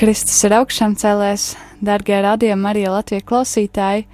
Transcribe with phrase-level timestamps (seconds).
[0.00, 1.42] Kristus ir augšām celēs,
[1.84, 4.06] darbie radījumi arī Latvijas klausītāji.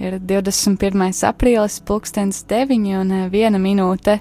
[0.00, 1.02] Ir 21.
[1.28, 4.14] aprīlis, pulkstenis 9 un 1 minūte.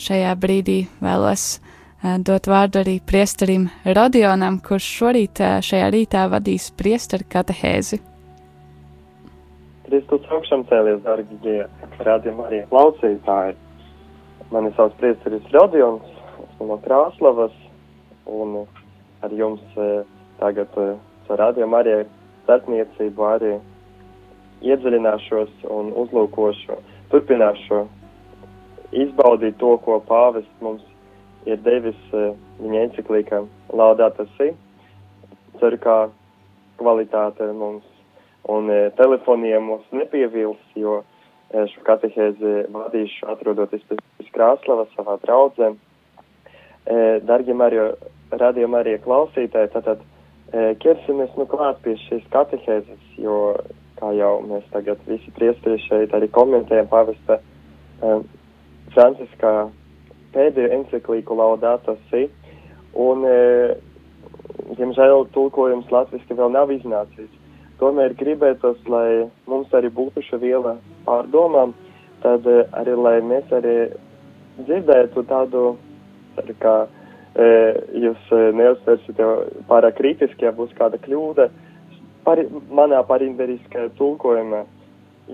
[0.00, 6.70] Šajā brīdī vēlos uh, dot vārdu arī priesterim Rodionam, kurš šorīt uh, šajā rītā vadīs
[6.72, 8.00] priesteru katehēzi.
[9.90, 11.58] Kristus augšām cēlies, darbie
[12.00, 13.58] radījumi arī klausītāji.
[14.56, 16.08] Mani sauc priesteris Rodions,
[16.48, 17.52] esmu no Krāslavas
[18.24, 18.62] un
[19.20, 19.64] ar jums
[20.40, 21.98] tagad ar rādījumu arī
[22.44, 23.52] starpniecību arī
[24.64, 26.76] iedziļināšos un uzlūkošu,
[27.12, 27.84] turpināšu
[29.04, 30.84] izbaudīt to, ko pāvests mums
[31.48, 33.42] ir devis viņa enciklīkā
[33.74, 34.52] Laudāta Si.
[35.60, 35.96] Ceru, ka
[36.80, 37.84] kvalitāte mums
[38.50, 41.02] un telefoniem mums nepievils, jo
[41.52, 45.70] šo katehēzi vadīšu atrodoties pēc Krāslava savā draudzē.
[47.28, 47.92] Dargie Mario
[48.34, 50.02] radījuma arī klausītāji, tātad
[50.52, 53.56] ķersimies nu klāt pie šīs katehēzes, jo,
[53.98, 58.18] kā jau mēs tagad visi priestieši šeit arī komentējam pavesta e,
[58.94, 59.54] Franciskā
[60.34, 62.26] pēdējo enciklīku Laudato Si,
[62.94, 63.74] un, e,
[64.78, 67.30] diemžēl, tulkojums latviski vēl nav iznācis.
[67.80, 70.76] Tomēr gribētos, lai mums arī būtu šī viela
[71.06, 71.74] pārdomām,
[72.22, 73.78] tad arī, lai mēs arī
[74.60, 75.64] dzirdētu tādu,
[76.36, 76.74] tā kā,
[77.34, 79.30] jūs neuztversiet jau
[79.68, 81.48] pārāk kritiski, ja būs kāda kļūda
[82.24, 84.64] par, manā parinderiskajā tulkojumā,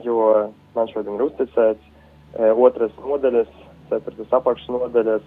[0.04, 0.30] jo
[0.74, 1.84] man šodien ir uzticēts
[2.56, 3.50] otras nodaļas,
[3.90, 5.26] ceturtas apakšnodaļas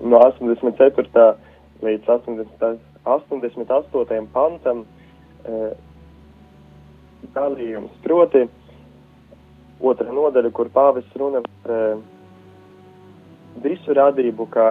[0.00, 1.26] no 84.
[1.82, 4.26] līdz 80, 88.
[4.32, 4.84] pantam
[7.34, 7.92] dalījums.
[8.04, 8.44] Proti,
[9.80, 11.96] otra nodaļa, kur pāvis runa par
[13.64, 14.68] visu radību kā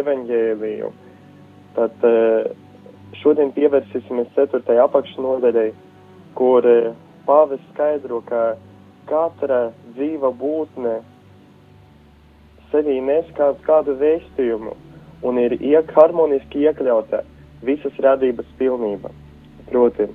[0.00, 0.90] evaņģēliju,
[1.76, 2.50] tad eh,
[3.22, 5.70] šodien pievērsīsimies ceturtajai apakšnodaļai,
[6.38, 6.90] kur eh,
[7.26, 8.54] pāvis skaidro, ka
[9.10, 11.00] katra dzīva būtne
[12.70, 13.26] sevī nes
[13.66, 14.76] kādu vēstījumu
[15.26, 17.24] un ir iek, harmoniski iekļauta
[17.66, 19.10] visas radības pilnība.
[19.70, 20.06] Proti,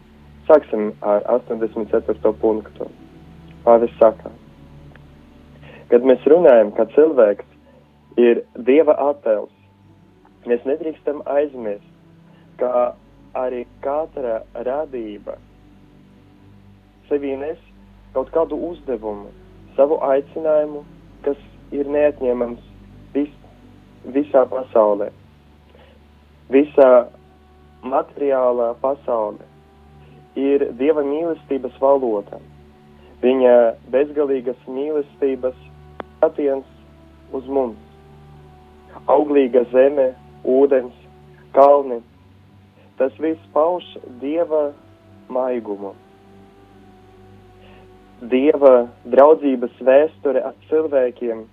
[0.47, 2.33] sāksim ar 84.
[2.41, 2.87] punktu.
[3.65, 4.31] Pāvis saka,
[5.89, 7.54] kad mēs runājam, ka cilvēks
[8.17, 9.51] ir Dieva attēls.
[10.45, 11.87] Mēs nedrīkstam aizmirst,
[12.59, 12.93] ka
[13.35, 15.35] arī katra radība
[17.09, 17.59] sevī nes
[18.15, 19.27] kaut kādu uzdevumu,
[19.75, 20.85] savu aicinājumu,
[21.25, 21.39] kas
[21.75, 22.61] ir neatņemams
[23.13, 23.31] vis,
[24.15, 25.09] visā pasaulē.
[26.53, 26.89] Visā
[27.83, 29.43] materiālā pasaulē
[30.39, 32.39] ir Dieva mīlestības valoda.
[33.25, 33.55] Viņa
[33.91, 35.57] bezgalīgas mīlestības
[36.15, 37.84] skatiens uz mums
[39.11, 40.11] auglīga zeme,
[40.45, 40.95] ūdens,
[41.55, 42.01] kalni.
[42.99, 43.85] Tas viss pauž
[44.21, 44.69] dieva
[45.31, 45.93] maigumu.
[48.31, 51.43] Dieva draudzības vēsture ar cilvēkiem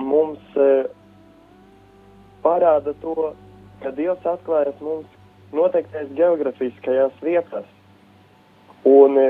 [0.00, 0.68] mums e,
[2.44, 3.32] parāda to,
[3.80, 5.08] ka Dievs atklājas mums
[5.56, 7.68] noteiktais geografiskajās vietās.
[8.88, 9.26] Un e,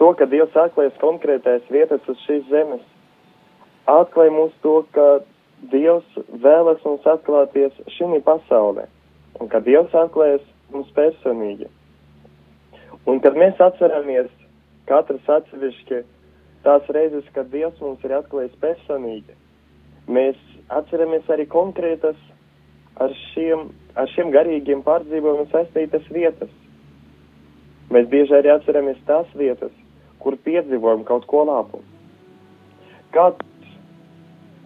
[0.00, 2.84] to, ka Dievs atklājas konkrētais vietas uz šīs zemes,
[3.88, 5.08] atklāja mums to, ka
[5.72, 8.84] Dievs vēlas mums atklāties šī pasaulē,
[9.40, 11.68] un kad Dievs atklājas mums personīgi.
[13.06, 14.28] Un kad mēs atceramies
[14.86, 16.02] katrs atsevišķi
[16.66, 19.34] tās reizes, kad Dievs mums ir atklājis personīgi,
[20.10, 22.18] mēs atceramies arī konkrētas
[23.00, 26.52] ar šiem, ar šiem garīgiem pārdzīvojumiem saistītas vietas.
[27.92, 29.72] Mēs bieži arī atceramies tās vietas,
[30.22, 31.82] kur piedzīvojam kaut ko labu.
[33.14, 33.55] Kāds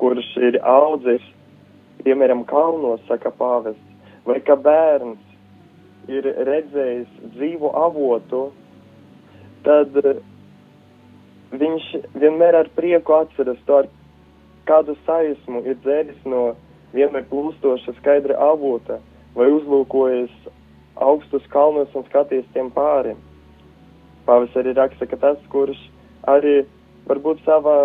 [0.00, 1.24] kurš ir audzis,
[2.04, 8.48] piemēram, kalnos, saka pāvests, vai ka bērns ir redzējis dzīvu avotu,
[9.66, 9.96] tad
[11.52, 13.82] viņš vienmēr ar prieku atceras to,
[14.68, 16.50] kādu sajūsmu ir dzēris no
[16.94, 19.00] vienmēr plūstoša skaidra avota,
[19.34, 20.32] vai uzlūkojas
[21.00, 23.16] augstus kalnos un skaties tiem pāri.
[24.26, 25.78] Pāvis arī raksta, ka tas, kurš
[26.30, 26.60] arī
[27.08, 27.76] varbūt savā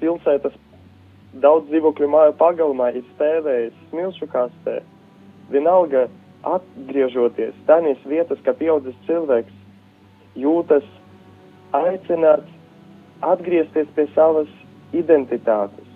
[0.00, 0.56] pilsētas
[1.38, 4.80] daudz dzīvokļu māju pagalmā ir spēlējis smilšu kastē.
[5.50, 6.08] Vienalga
[6.46, 9.52] atgriežoties tādās vietas, kā pieaudzis cilvēks,
[10.38, 10.86] jūtas
[11.76, 12.50] aicināts
[13.22, 14.50] atgriezties pie savas
[14.96, 15.86] identitātes.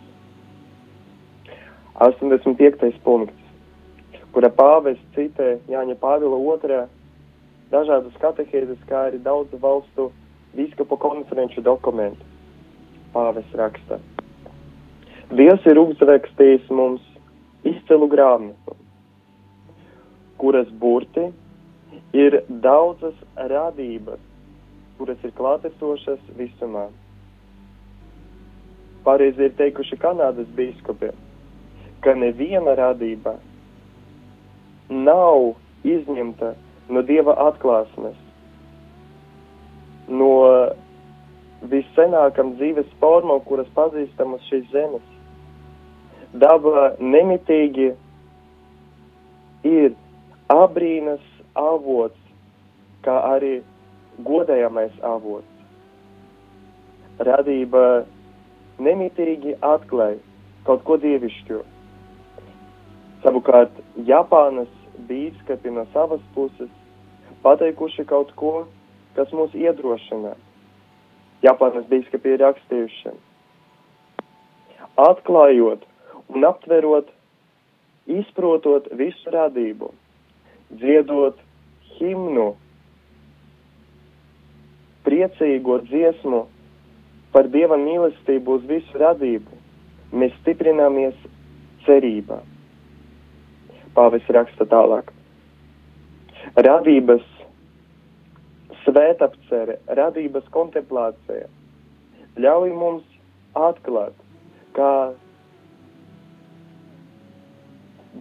[1.95, 2.91] 85.
[3.07, 3.39] punkts,
[4.35, 6.85] kura pāvis citē Jāņa Pāvila otrā
[7.71, 10.11] dažādas katehēzes, kā arī daudzu valstu
[10.55, 12.27] biskupu konferenču dokumentu.
[13.15, 14.03] Pāvis raksta.
[15.33, 17.05] Dievs ir uzrakstījis mums
[17.65, 18.75] izcilu grāmatu,
[20.37, 21.31] kuras burti
[22.13, 24.21] ir daudzas radības,
[24.99, 26.91] kuras ir klātesošas visumā.
[29.05, 31.11] Pareizi ir teikuši Kanādas biskupi,
[32.05, 33.39] ka neviena radība
[34.93, 35.55] nav
[35.89, 36.53] izņemta
[36.93, 38.17] no Dieva atklāsmes,
[40.09, 40.31] no
[41.73, 45.14] viscenākam dzīves formām, kuras pazīstam uz šīs zemes.
[46.35, 47.93] Daba nemitīgi
[49.71, 49.93] ir
[50.51, 51.23] abrīnas
[51.55, 52.19] avots,
[53.07, 53.61] kā arī
[54.27, 55.47] godējamais avots.
[57.29, 57.85] Radība
[58.83, 60.19] nemitīgi atklāja
[60.67, 61.61] kaut ko dievišķo.
[63.23, 63.79] Savukārt
[64.09, 64.73] Japānas
[65.07, 66.73] bīskapi no savas puses
[67.47, 68.67] pateikuši kaut ko,
[69.15, 70.35] kas mūs iedrošina.
[71.45, 73.13] Japānas bīskapi ir rakstījuši,
[75.05, 75.83] atklājot
[76.33, 77.11] un aptverot,
[78.07, 79.91] izprotot visu radību,
[80.81, 81.39] dziedot
[81.97, 82.53] himnu,
[85.05, 86.45] priecīgo dziesmu
[87.35, 89.61] par Dieva mīlestību uz visu radību,
[90.15, 91.17] mēs stiprināmies
[91.85, 92.41] cerībā.
[93.95, 95.11] Pāvis raksta tālāk.
[96.57, 97.25] Radības
[98.85, 101.49] svētapcere, radības kontemplācija
[102.41, 103.05] ļauj mums
[103.55, 104.15] atklāt,
[104.77, 105.15] kā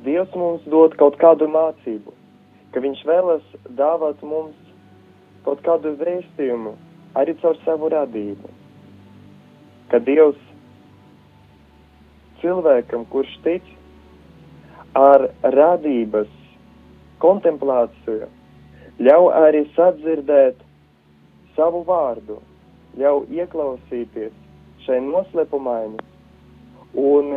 [0.04, 2.12] Dievs mums dod kaut kādu mācību,
[2.74, 3.44] ka Viņš vēlas
[3.78, 4.58] dāvāt mums
[5.46, 6.74] kaut kādu vēstījumu
[7.20, 8.50] arī caur savu radību.
[9.92, 10.40] Ka Dievs
[12.42, 13.68] cilvēkam, kurš tic
[14.98, 16.32] ar radības
[17.24, 18.28] kontemplāciju,
[19.00, 20.60] ļauj arī sadzirdēt
[21.56, 22.40] savu vārdu,
[23.00, 24.34] ļauj ieklausīties
[24.86, 26.04] šai noslēpumaini
[27.00, 27.32] un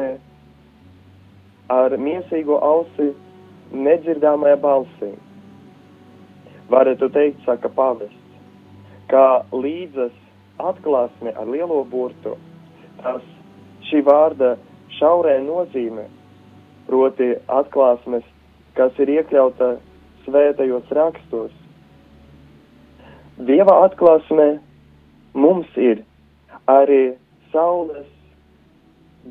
[1.73, 3.13] ar miesīgo ausi
[3.73, 5.11] nedzirdāmajā balsī.
[6.71, 8.39] Varētu teikt, saka pavests,
[9.11, 10.15] kā līdzas
[10.63, 12.35] atklāsme ar lielo burtu,
[13.03, 13.23] tas
[13.91, 14.57] šī vārda
[14.99, 16.07] šaurē nozīme,
[16.87, 18.25] proti atklāsmes,
[18.79, 19.77] kas ir iekļauta
[20.27, 21.55] svētajos rakstos.
[23.47, 24.57] Dieva atklāsme
[25.35, 26.03] mums ir
[26.71, 27.17] arī
[27.53, 28.09] saules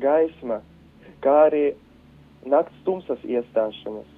[0.00, 0.60] gaisma,
[1.24, 1.64] kā arī
[2.46, 4.08] nakts tumsas iestāšanas.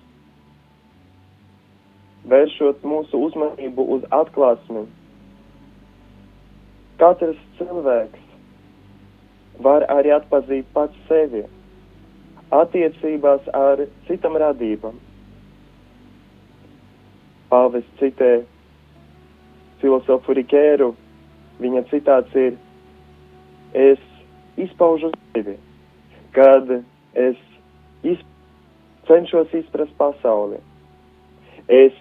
[2.29, 4.85] Vēršot mūsu uzmanību uz atklāsmi,
[7.01, 8.25] katrs cilvēks
[9.65, 11.45] var arī atpazīt pats sevi
[12.55, 14.97] attiecībās ar citam radībam.
[17.49, 18.43] Pāvis citē
[19.81, 20.93] filozofu Rikēru,
[21.63, 22.57] viņa citāts ir:
[23.73, 24.01] Es
[24.61, 25.57] izpaužu sevi,
[26.37, 26.71] kad
[27.15, 27.48] es
[28.03, 28.27] izp
[29.09, 30.61] cenšos izprast pasauli.
[31.69, 31.97] Es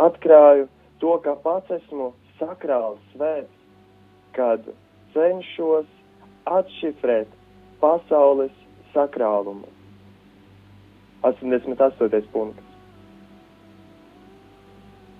[0.00, 0.68] atklāju
[1.00, 3.52] to, ka pats esmu sakrāls svēts,
[4.36, 4.64] kad
[5.14, 5.88] cenšos
[6.48, 7.32] atšifrēt
[7.80, 8.52] pasaules
[8.94, 9.68] sakrālumu.
[11.24, 12.22] 88.
[12.32, 12.64] punkts.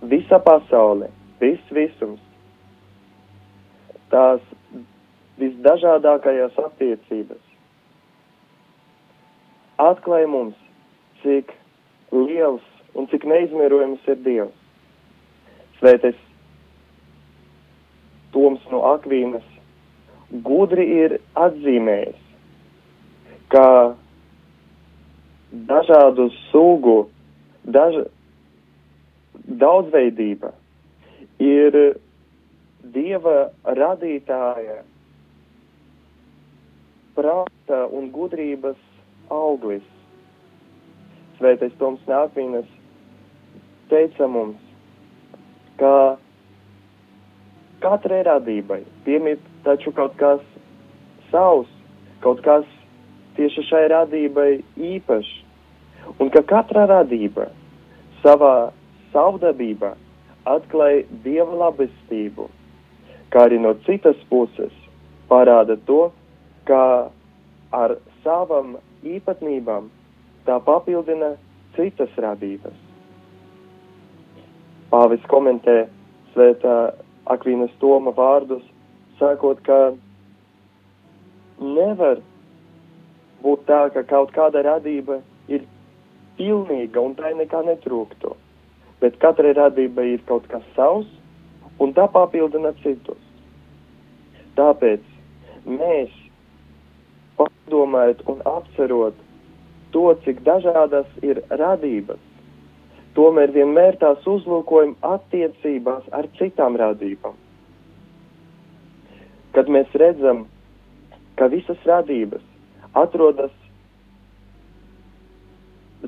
[0.09, 1.11] Visa pasaule,
[1.41, 2.23] viss visums,
[4.13, 4.41] tās
[5.41, 7.50] visdažādākajās attiecības
[9.81, 10.57] atklāja mums,
[11.23, 11.53] cik
[12.13, 12.65] liels
[12.99, 14.57] un cik neizmērojams ir Dievs.
[15.81, 16.19] Svētais
[18.35, 19.47] Toms no Akvīnas
[20.47, 22.19] gudri ir atzīmējis,
[23.51, 23.65] ka
[25.51, 26.99] dažādu sugu,
[27.65, 28.05] daž,
[29.65, 30.53] daudzveidība
[31.43, 31.81] ir
[32.95, 34.81] Dieva radītāja
[37.17, 38.79] prāta un gudrības
[39.31, 39.87] auglis.
[41.39, 42.69] Svētais Toms Nākvīnas
[43.91, 44.59] teica mums,
[45.81, 46.19] ka
[47.81, 50.43] katrai radībai piemīt taču kaut kas
[51.31, 51.71] savs,
[52.21, 52.67] kaut kas
[53.39, 55.33] tieši šai radībai īpašs,
[56.21, 57.49] un ka katra radība
[58.21, 58.71] savā
[59.15, 59.95] savdabībā
[60.51, 62.49] atklāja dieva labestību,
[63.33, 64.75] kā arī no citas puses
[65.31, 66.11] parāda to,
[66.69, 67.11] ka
[67.73, 68.77] ar savam
[69.07, 69.89] īpatnībām
[70.47, 71.35] tā papildina
[71.77, 72.77] citas radības.
[74.91, 75.85] Pāvis komentē
[76.33, 76.77] svētā
[77.31, 78.63] Akvīnas Toma vārdus,
[79.21, 79.93] sakot, ka
[81.61, 82.23] nevar
[83.45, 85.65] būt tā, ka kaut kāda radība ir
[86.39, 88.35] pilnīga un tai nekā netrūktu,
[89.01, 91.09] bet katrai radībai ir kaut kas savs
[91.81, 93.21] un tā papildina citus.
[94.59, 95.05] Tāpēc
[95.69, 96.20] mēs
[97.41, 99.17] padomājot un apcerot
[99.95, 102.21] to, cik dažādas ir radības,
[103.17, 107.35] tomēr vienmēr tās uzlūkojam attiecībās ar citām radībām.
[109.57, 110.45] Kad mēs redzam,
[111.35, 112.45] ka visas radības
[112.95, 113.55] atrodas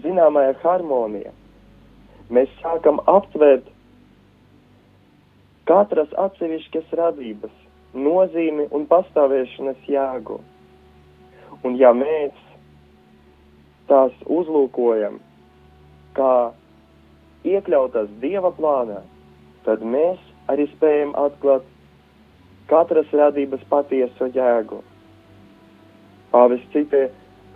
[0.04, 1.32] zināmajā harmonijā,
[2.32, 3.66] mēs sākam aptvērt
[5.68, 7.52] katras atsevišķas radības
[7.94, 10.38] nozīmi un pastāvēšanas jēgu.
[11.62, 12.34] Un ja mēs
[13.90, 15.20] tās uzlūkojam
[16.16, 16.32] kā
[17.46, 19.02] iekļautas Dieva plānā,
[19.66, 20.18] tad mēs
[20.50, 21.66] arī spējam atklāt
[22.70, 24.80] katras radības patieso jēgu.
[26.32, 27.06] Pāvis citē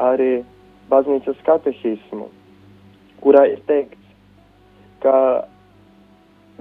[0.02, 0.44] arī
[0.90, 2.28] baznīcas katehismu,
[3.24, 4.02] kurā ir teikts,
[5.02, 5.16] ka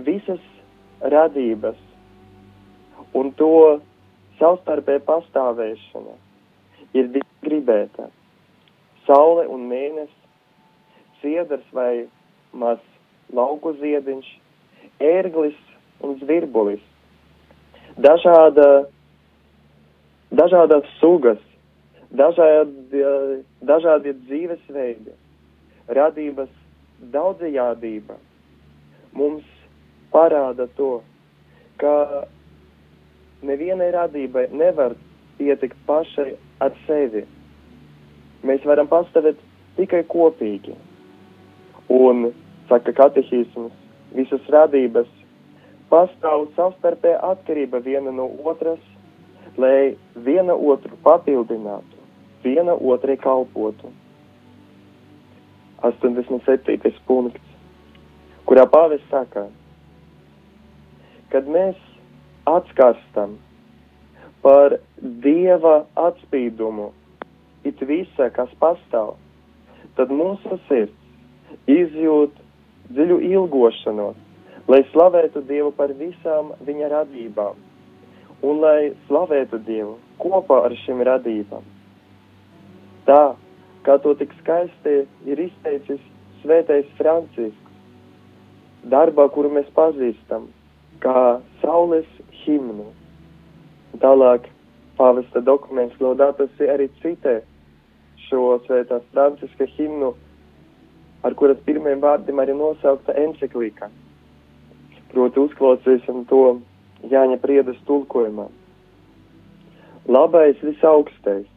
[0.08, 0.42] visas
[1.14, 1.78] radības
[3.16, 3.56] un to
[4.40, 6.16] savstarpēja pastāvēšana
[6.96, 7.12] ir
[7.44, 8.10] gribēta.
[9.06, 10.22] Saule un mēnesis,
[11.22, 12.08] ciedrs vai
[12.56, 12.82] maz
[13.36, 14.28] lauku ziediņš,
[15.04, 15.58] ērglis
[16.06, 16.84] un zvirbulis.
[18.02, 18.88] Dažāda,
[20.36, 21.42] dažādas sugas,
[22.12, 23.04] dažādi,
[23.64, 25.14] dažādi dzīvesveidi,
[26.00, 26.52] radības
[27.14, 28.18] daudzajādība
[29.16, 29.46] mums
[30.12, 31.00] parāda to,
[31.80, 32.25] ka
[33.46, 34.96] nevienai radībai nevar
[35.38, 37.25] pietikt pašai ar sevi.
[38.45, 39.39] Mēs varam pastāvēt
[39.79, 40.75] tikai kopīgi.
[41.91, 42.29] Un
[42.69, 43.74] saka katehisms,
[44.15, 45.09] visas radības
[45.91, 48.81] pastāv savstarpēja atkarība viena no otras,
[49.57, 49.95] lai
[50.25, 52.01] viena otru papildinātu,
[52.43, 53.91] viena otrai kalpotu.
[55.85, 56.93] 87.
[57.05, 57.41] punkts,
[58.50, 59.45] kurā pāvis saka,
[61.29, 61.77] kad mēs
[62.50, 63.35] atskarstam
[64.46, 64.78] par
[65.25, 66.92] dieva atspīdumu
[67.66, 69.16] it visa, kas pastāv,
[69.98, 72.36] tad mūsu sirds izjūt
[72.94, 74.18] dziļu ilgošanos,
[74.70, 77.58] lai slavētu Dievu par visām viņa radībām
[78.46, 81.66] un lai slavētu Dievu kopā ar šīm radībām.
[83.10, 83.36] Tā,
[83.86, 84.96] kā to tik skaisti
[85.30, 86.02] ir izteicis
[86.44, 87.74] svētais Francisks,
[88.94, 90.48] darbā, kuru mēs pazīstam,
[91.02, 92.10] kā saules
[92.44, 92.92] himnu.
[94.02, 94.50] Tālāk
[94.98, 97.42] pāvesta dokuments Laudatas arī citē
[98.28, 100.14] šo svētās Franciska himnu
[101.25, 103.90] ar kuras pirmiem vārdiem arī nosaukta encyklika.
[105.14, 106.42] Proti uzklausīsim to
[107.10, 108.46] Jāņa priedas tulkojumā.
[110.10, 111.48] Labais visaugstais,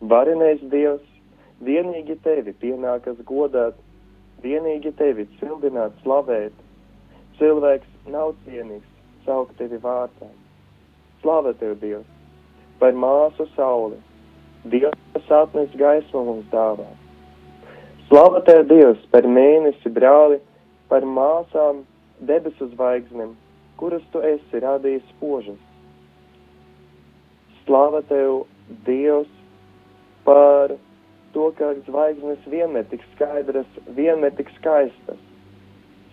[0.00, 1.04] varenais Dievs,
[1.64, 3.76] vienīgi tevi pienākas godāt,
[4.44, 6.56] vienīgi tevi cildināt, slavēt.
[7.36, 8.88] Cilvēks nav cienīgs,
[9.28, 10.28] saukt tevi vārtā.
[11.26, 12.06] Slava tev, Dievs,
[12.78, 13.96] par māsu sauli.
[14.70, 20.36] Dievs atnes gaismu mums dāvāt Slava tev, Dievs, par mēnesi, brāli,
[20.86, 21.80] par māsām,
[22.28, 23.32] debesu zvaigznēm,
[23.80, 25.58] kuras tu esi radījis spožas.
[27.64, 28.44] Slava tev,
[28.86, 29.32] Dievs,
[30.28, 30.76] par
[31.34, 33.66] to, ka zvaigznes vienmēr tik skaidras,
[33.98, 35.18] vienmēr tik skaistas.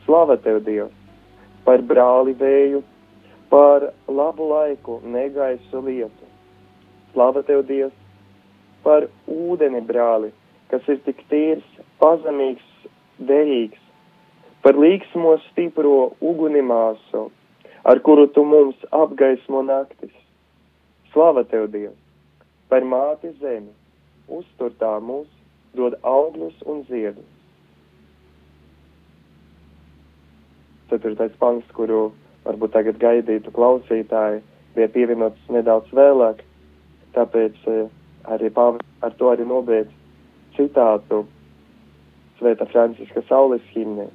[0.07, 0.97] Slava tev, Dievs,
[1.69, 2.81] par brāli vēju,
[3.53, 6.25] par labu laiku, negaisu lietu.
[7.11, 7.93] Slava tev, Dievs,
[8.81, 10.31] par ūdeni, brāli,
[10.71, 11.67] kas ir tik tīrs,
[12.01, 12.87] pazemīgs,
[13.29, 13.77] derīgs,
[14.65, 17.27] par līksmo stipro uguni māsu,
[17.85, 20.17] ar kuru tu mums apgaismo naktis.
[21.13, 22.01] Slava tev, Dievs,
[22.73, 23.69] par māti zemi,
[24.33, 25.29] uztur tā mūs,
[25.77, 27.29] dod augļus un ziedus.
[30.89, 32.07] Ceturtais pants, kuru
[32.45, 34.41] varbūt tagad gaidītu klausītāji,
[34.75, 36.41] bija pievienots nedaudz vēlāk,
[37.15, 37.85] tāpēc eh,
[38.25, 39.91] arī ar to arī nobeidz
[40.57, 41.25] citātu
[42.39, 44.07] Svētā Franciska saules himnē.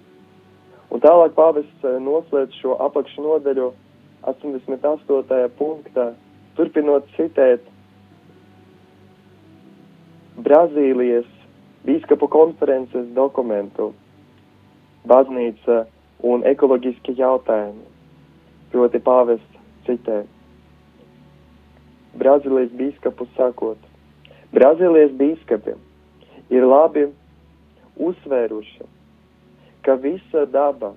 [0.90, 3.73] Un tālāk pāvests eh, noslēdz šo apakšu nodaļu
[4.26, 5.49] 88.
[5.58, 6.12] punktā,
[6.56, 7.62] turpinot citēt
[10.38, 11.28] Brazīlijas
[11.87, 13.92] bīskapu konferences dokumentu
[15.08, 15.85] Baznīca
[16.26, 17.97] un ekoloģiski jautājumi.
[18.72, 20.22] Proti pāvests citē.
[22.18, 23.78] Brazīlijas bīskapu sakot,
[24.52, 25.75] Brazīlijas bīskapi
[26.56, 27.06] ir labi
[28.08, 28.87] uzsvēruši,
[29.84, 30.92] ka visa daba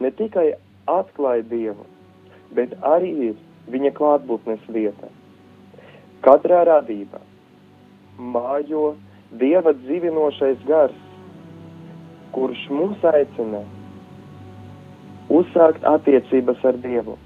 [0.00, 0.52] ne tikai
[0.90, 1.86] atklāja Dievu,
[2.56, 3.38] bet arī ir
[3.72, 5.10] viņa klātbūtnes vieta.
[6.24, 7.20] Katrā radībā
[8.18, 8.94] mājo
[9.40, 10.98] Dieva dzīvinošais gars,
[12.36, 13.64] kurš mūs aicina
[15.32, 17.16] uzsākt attiecības ar Dievu.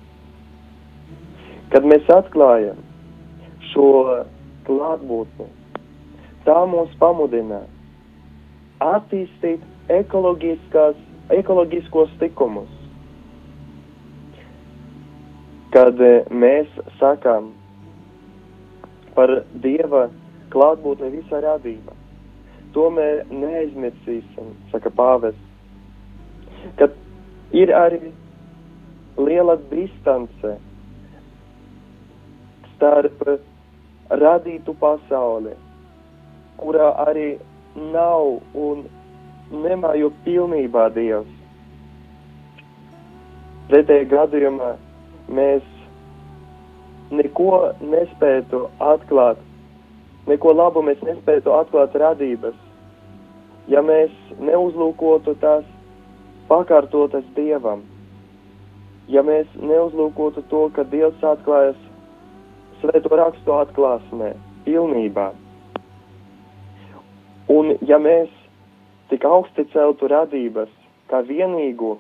[1.73, 2.78] Kad mēs atklājam
[3.73, 3.88] šo
[4.69, 5.47] klātbūtni,
[6.47, 7.62] tā mūs pamudina
[8.85, 9.61] attīstīt
[9.93, 12.71] ekoloģiskos likumus.
[15.75, 16.69] Kad e, mēs
[17.00, 17.50] sakām
[19.17, 20.07] par Dieva
[20.55, 21.93] klātbūtni visā radībā,
[22.73, 25.45] tomēr neaizmirsīsim, saka pāvests,
[26.81, 26.88] ka
[27.52, 28.12] ir arī
[29.19, 30.57] liela distance
[32.75, 33.25] starp
[34.11, 35.55] radītu pasauli,
[36.61, 37.31] kurā arī
[37.93, 38.85] nav un
[39.64, 41.35] nemājo pilnībā Dievs.
[43.69, 44.71] Pretējā gadījumā
[45.28, 45.64] mēs
[47.12, 49.40] neko nespētu atklāt,
[50.28, 52.57] neko labu mēs nespētu atklāt radības,
[53.69, 55.67] ja mēs neuzlūkotu tās
[56.49, 57.85] pakārtotas Dievam,
[59.09, 61.78] ja mēs neuzlūkotu to, ka Dievs atklājas
[62.81, 64.33] svēto rakstu atklāsmē,
[64.67, 65.31] pilnībā.
[67.49, 68.28] Un ja mēs
[69.09, 70.73] tik augsti celtu radības
[71.09, 71.97] kā vienīgo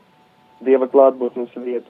[0.64, 1.88] Dieva klātbūtnes vietu,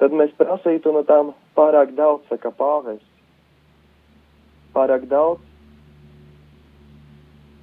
[0.00, 3.02] tad mēs prasītu no tām pārāk daudz, saka pāvis.
[4.74, 5.42] Pārāk daudz,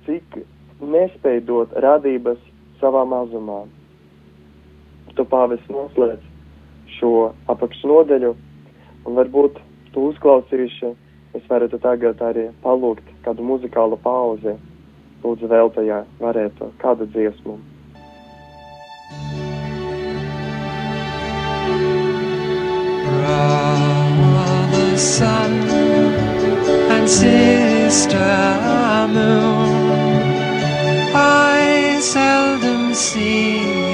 [0.06, 0.38] cik
[0.82, 2.42] nespēj dot radības
[2.82, 3.64] savā mazumā.
[5.16, 6.24] Tu pāvis noslēdz
[6.98, 7.12] šo
[7.52, 8.32] apakšnodeļu,
[9.08, 9.60] un varbūt
[9.96, 10.92] tu uzklausīši,
[11.40, 14.56] es varētu tagad arī palūgt kādu muzikālu pauzi
[15.26, 17.58] lūdzu vēl tajā varētu kādu dziesmu.
[23.16, 25.56] Brother sun
[26.96, 28.20] and sister
[29.16, 30.22] moon,
[31.16, 33.85] I seldom see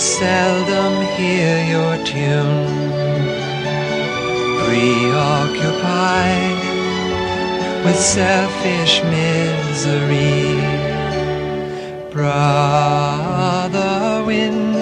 [0.00, 2.66] seldom hear your tune.
[4.64, 6.60] Preoccupied
[7.84, 10.56] with selfish misery.
[12.10, 13.90] Brother
[14.26, 14.76] wind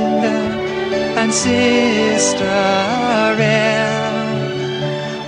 [1.20, 2.44] and sister
[3.40, 3.88] air,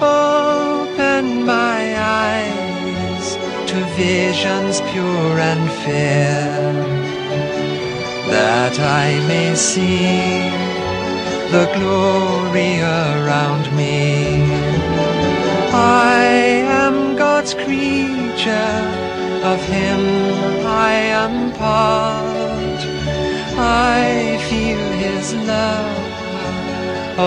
[0.00, 3.36] open my eyes
[3.70, 6.89] to visions pure and fair,
[8.60, 10.20] that I may see
[11.54, 13.96] the glory around me.
[16.12, 16.20] I
[16.84, 18.80] am God's creature,
[19.52, 20.02] of Him
[20.90, 20.92] I
[21.22, 22.80] am part.
[23.96, 24.02] I
[24.48, 26.02] feel His love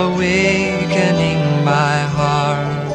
[0.06, 1.44] awakening
[1.74, 2.94] my heart.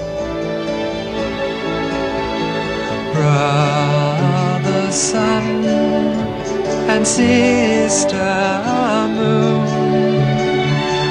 [3.14, 6.17] Brother sun
[6.88, 8.16] and sister
[9.16, 9.66] moon,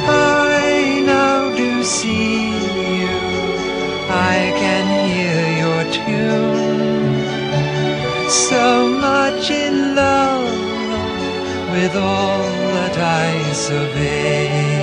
[0.10, 2.48] I now do see
[3.02, 3.18] you.
[4.10, 7.20] I can hear your tune.
[8.30, 10.52] So much in love
[11.72, 12.42] with all
[12.76, 14.77] that I survey.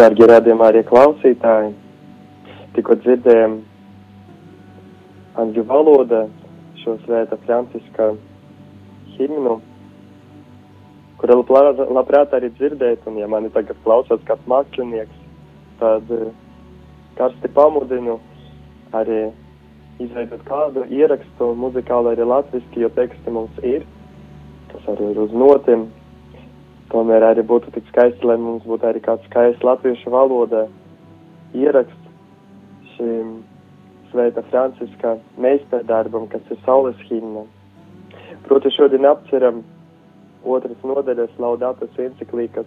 [0.00, 1.74] Dārgie radījumā arī klausītāji,
[2.72, 3.58] tikko dzirdējām
[5.42, 6.20] angļu valodā
[6.80, 8.06] šo svēta Franciska
[9.18, 9.58] himnu,
[11.20, 15.20] kuru labprāt, arī dzirdēt, un ja mani tagad klausās kāds mākslinieks,
[15.82, 16.32] tad eh,
[17.20, 18.16] karsti pamudinu
[18.96, 19.26] arī
[20.00, 23.84] izveidot kādu ierakstu muzikāli arī latviski, jo teksti mums ir,
[24.72, 25.90] kas arī ir uz notiem,
[26.92, 30.66] tomēr arī būtu tik skaisti, lai mums būtu arī kāds skaists latviešu valodā
[31.54, 33.40] ieraksts šim
[34.10, 37.44] Svēta Franciska meistardarbam, kas ir saules himna.
[38.48, 39.60] Proti šodien apceram
[40.42, 42.66] otras nodaļas laudatas enciklīkas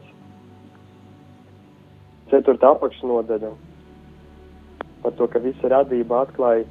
[2.31, 3.51] ceturta apakšnodaļa
[5.03, 6.63] par to, ka visa radība atklāja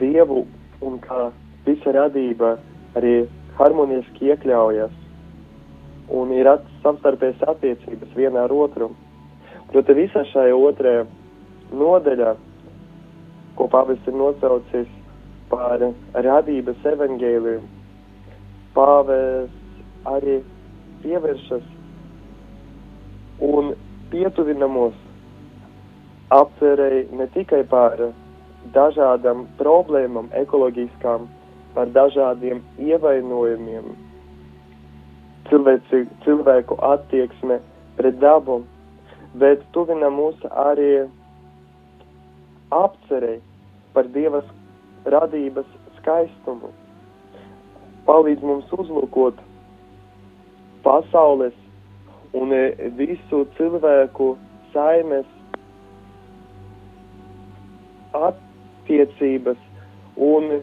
[0.00, 0.40] Dievu
[0.82, 1.28] un kā
[1.66, 2.56] visa radība
[2.98, 3.26] arī
[3.58, 4.94] harmoniski iekļaujas
[6.16, 6.48] un ir
[6.84, 8.90] savstarpējas attiecības vienā ar otru.
[9.72, 11.06] Proti visā šajā otrajā
[11.74, 12.34] nodaļā,
[13.58, 14.90] ko pāvis ir nosaucis
[15.50, 15.82] par
[16.26, 17.62] radības evaņģēliju,
[18.76, 19.50] pāvis
[20.06, 20.38] arī
[21.02, 21.66] pievēršas
[23.46, 23.74] un
[24.12, 24.94] pietuvina mūs
[26.34, 28.00] apcerēja ne tikai par
[28.74, 31.26] dažādām problēmām, ekoloģiskām,
[31.76, 33.90] par dažādiem ievainojumiem,
[35.50, 37.60] cilvēci, cilvēku attieksme
[37.98, 38.62] pret dabu,
[39.36, 41.04] bet tuvina mūs arī
[42.72, 43.42] apcerēja
[43.96, 44.48] par Dievas
[45.08, 45.68] radības
[46.00, 46.72] skaistumu.
[48.08, 49.38] Palīdz mums uzlūkot
[50.84, 51.56] pasaules
[52.36, 52.52] un
[52.98, 54.34] visu cilvēku
[54.74, 55.28] saimes
[58.16, 59.60] attiecības
[60.28, 60.60] un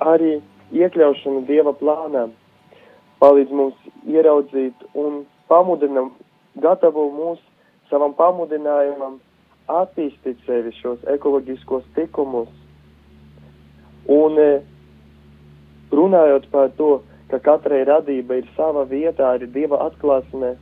[0.00, 0.38] arī
[0.72, 2.28] iekļaušanu Dieva plānā.
[3.20, 3.76] Palīdz mums
[4.08, 6.14] ieraudzīt un pamudinam,
[6.62, 7.40] gatavo mūs
[7.90, 9.18] savam pamudinājumam
[9.70, 12.48] attīstīt sevi šos ekoloģiskos tikumus.
[14.10, 14.38] Un
[15.92, 20.54] runājot par to, ka katrai radība ir sava vietā, arī Dieva atklāsmē,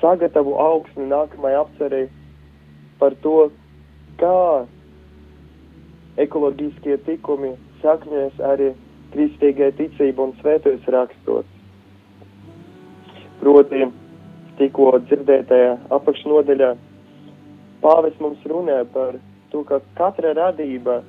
[0.00, 2.06] sagatavo augsni nākamajai apcerei
[3.00, 3.50] par to,
[4.20, 4.64] kā
[6.24, 8.72] ekoloģiskie tikumi sakņojas arī
[9.14, 11.46] kristīgai ticība un svētais rakstos.
[13.40, 13.86] Proti,
[14.58, 16.74] tikko dzirdētajā apakšnodaļā
[17.84, 19.18] pāvis mums runā par
[19.52, 21.02] to, ka katra radība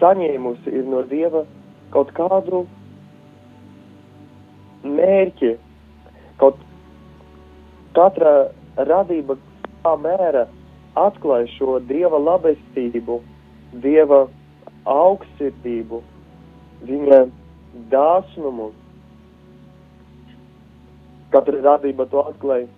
[0.00, 1.46] saņēmusi ir no Dieva
[1.94, 2.66] kaut kādu
[4.86, 5.54] mērķi,
[6.42, 6.60] kaut
[7.96, 8.34] katra
[8.76, 9.38] radība
[9.82, 10.44] kā mēra
[11.00, 13.20] atklāja šo Dieva labestību,
[13.82, 14.26] Dieva
[14.86, 16.00] augstsirdību,
[16.86, 17.20] viņa
[17.92, 18.70] dāsnumu.
[21.34, 22.68] Katra radība to atklāja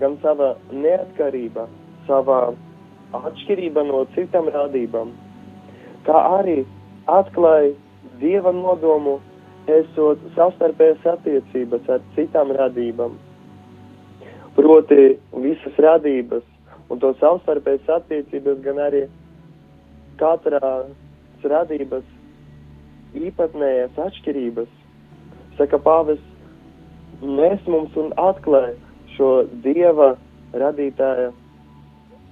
[0.00, 1.66] gan savā neatkarībā,
[2.08, 2.40] savā
[3.14, 5.12] atšķirībā no citām radībām,
[6.06, 6.62] kā arī
[7.10, 7.72] atklāja
[8.22, 9.16] Dieva nodomu,
[9.70, 13.16] esot savstarpējas attiecības ar citām radībām.
[14.54, 16.44] Proti visas radības
[16.90, 19.06] un to savstarpējas attiecības, gan arī
[21.42, 22.04] katrās radības
[23.14, 24.68] īpatnējās atšķirības.
[25.58, 26.20] Saka pāvis,
[27.22, 28.74] nes mums un atklāja
[29.16, 30.16] šo Dieva
[30.52, 31.32] radītāja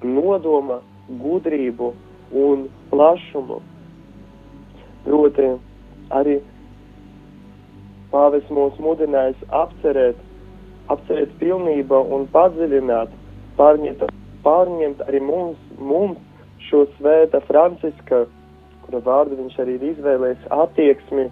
[0.03, 0.81] nodoma,
[1.20, 1.92] gudrību
[2.33, 3.61] un plašumu.
[5.05, 5.51] Proti,
[6.11, 6.40] arī
[8.12, 10.16] pāvis mūs mudinājis apcerēt,
[10.88, 13.11] apcerēt pilnībā un padziļināt,
[13.57, 14.05] pārņemt,
[14.44, 16.18] pārņemt arī mums, mums
[16.68, 18.27] šo svēta Franciska,
[18.90, 21.29] kura vārdu viņš arī ir izvēlējis, attieksmi,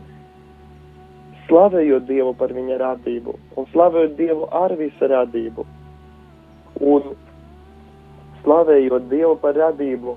[1.48, 5.64] slavējot Dievu par viņa radību un slavējot Dievu ar visu radību.
[6.78, 7.16] Un
[8.44, 10.14] slavējot Dievu par radību,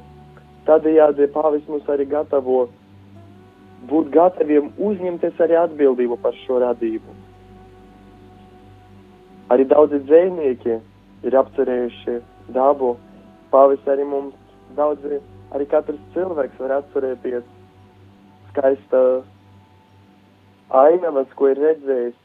[0.67, 2.67] tādējādi pāvis mums arī gatavo
[3.89, 7.17] būt gataviem uzņemties arī atbildību par šo radību.
[9.49, 10.77] Arī daudzi dzēnieki
[11.25, 12.19] ir apcerējuši
[12.53, 12.97] dabu.
[13.51, 14.35] Pāvis arī mums
[14.77, 15.17] daudzi,
[15.55, 17.47] arī katrs cilvēks var atcerēties
[18.51, 19.01] skaista
[20.71, 22.17] ainavas, ko ir redzējis,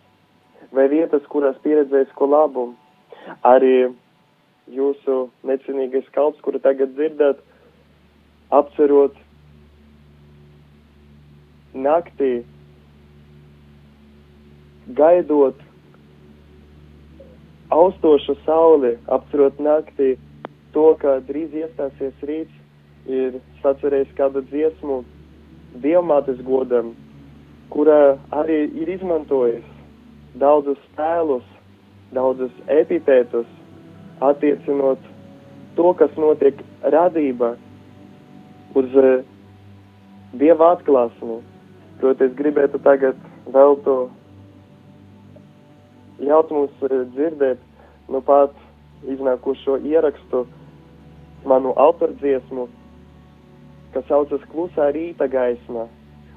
[0.74, 2.66] vai vietas, kurās pieredzējis ko labu.
[3.46, 3.90] Arī
[4.70, 7.40] jūsu necinīgais kalps, kuru tagad dzirdat,
[8.54, 9.14] apcerot
[11.74, 12.44] naktī,
[14.98, 15.58] gaidot
[17.74, 20.14] austošu sauli, apcerot naktī
[20.74, 22.62] to, ka drīz iestāsies rīts,
[23.08, 25.02] ir sacerējis kādu dziesmu
[25.82, 26.94] dievmātes godam,
[27.70, 29.64] kura arī ir izmantojis
[30.40, 31.44] daudzus tēlus,
[32.14, 33.46] daudzus epitētus,
[34.24, 35.00] attiecinot
[35.76, 37.54] to, kas notiek radība
[38.76, 39.24] uz uh,
[40.36, 41.40] dieva atklāsmi.
[42.00, 43.18] Proti, es gribētu tagad
[43.52, 43.96] vēl to
[46.20, 47.62] ļaut mums uh, dzirdēt
[48.12, 48.54] nu pat
[49.06, 50.44] iznākušo ierakstu
[51.46, 52.66] manu autordziesmu,
[53.94, 55.86] kas saucas Klusā rīta gaisma.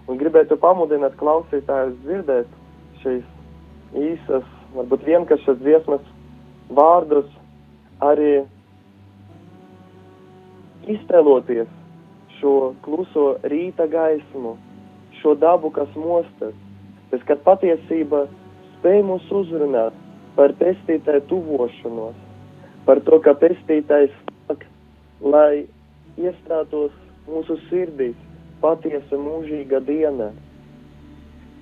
[0.10, 2.56] Un gribētu pamudināt klausītājus dzirdēt
[3.04, 6.06] šīs īsas, varbūt vienkāršas dziesmas
[6.74, 7.30] vārdus,
[8.06, 8.44] arī
[10.90, 11.70] iztēloties
[12.40, 14.56] šo kluso rīta gaismu,
[15.22, 16.56] šo dabu, kas mostas,
[17.12, 18.26] bet kad patiesība
[18.78, 19.96] spēj mūs uzrunāt
[20.38, 22.16] par pestītāju tuvošanos,
[22.88, 24.16] par to, ka pestītājs
[24.48, 24.64] sāk,
[25.20, 25.66] lai
[26.20, 26.96] iestātos
[27.30, 28.18] mūsu sirdīs,
[28.64, 30.32] patiesa mūžīga diena.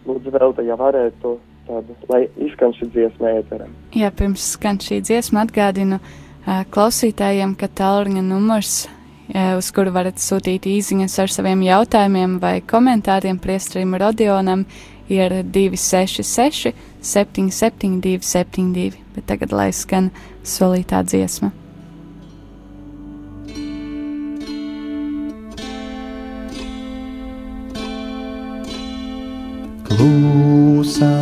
[0.07, 3.73] Lūdzu, vēl jau varētu tādu, lai izskan šī dziesma ēteram.
[3.95, 10.21] Jā, pirms skan šī dziesma atgādinu uh, klausītājiem, ka tālruņa numurs, uh, uz kuru varat
[10.23, 14.65] sūtīt īziņas ar saviem jautājumiem vai komentāriem priestrim Rodionam,
[15.11, 20.11] ir 266 772 72, bet tagad lai skan
[20.43, 21.53] solītā dziesma.
[29.87, 31.15] Klusā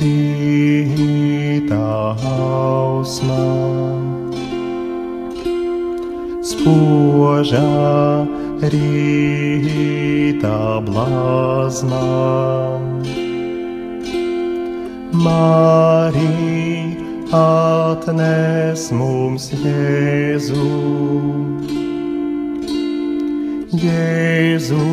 [0.00, 1.80] rītā
[2.22, 3.44] hausmā,
[6.50, 7.68] spožā
[8.72, 12.02] rītā blāzmā.
[15.12, 16.88] Marija
[17.36, 20.66] atnes mums Jēzu.
[23.76, 24.84] Jēzu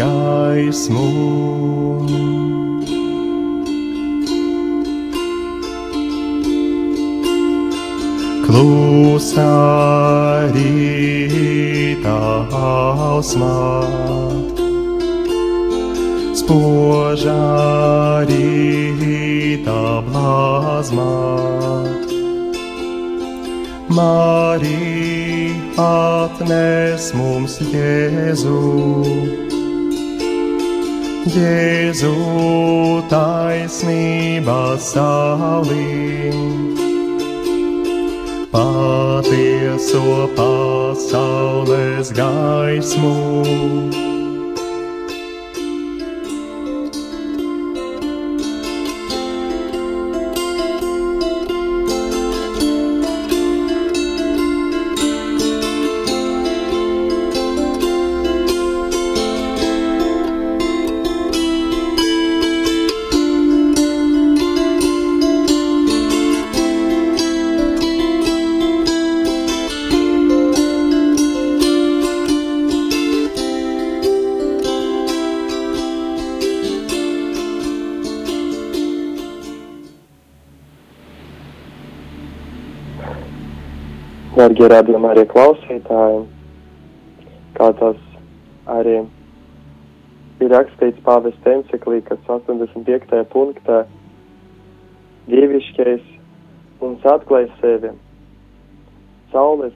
[0.00, 1.08] gaismu.
[8.48, 9.56] Klusā
[10.54, 12.20] rītā
[12.52, 14.37] hausmā
[18.24, 21.10] rīta blāzmā.
[23.92, 28.62] Marija atnes mums Jēzu.
[31.28, 32.16] Jēzu
[33.12, 36.32] taisnībā saulī,
[38.56, 40.04] patieso
[40.40, 44.07] pasaules gaismu.
[84.36, 86.18] Dargie radījumi arī klausītāji,
[87.56, 88.00] kā tas
[88.68, 88.98] arī
[90.44, 93.22] ir rakstīts pāvesta enciklīkas 85.
[93.32, 93.78] punktā,
[95.32, 96.04] dievišķais
[96.82, 97.94] mums atklāj sevi
[99.32, 99.72] saules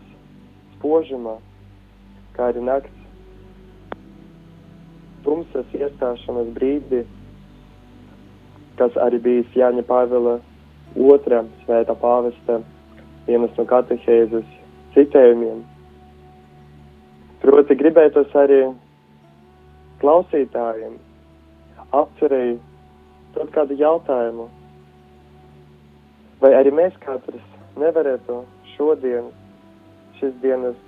[0.74, 1.38] spožumā,
[2.36, 3.00] kā arī nakts
[5.24, 7.06] tumsas iestāšanas brīdi,
[8.76, 10.36] kas arī bijis Jāņa Pāvila
[11.08, 12.60] otrā svētā pāvesta
[13.26, 14.48] vienas no katehēzes
[14.94, 15.62] citējumiem.
[17.42, 18.60] Proti gribētos arī
[20.02, 20.98] klausītājiem
[21.94, 22.58] apcerēju
[23.34, 24.48] tot kādu jautājumu,
[26.42, 27.44] vai arī mēs katrs
[27.80, 28.42] nevarētu
[28.74, 29.30] šodien,
[30.18, 30.78] šis dienas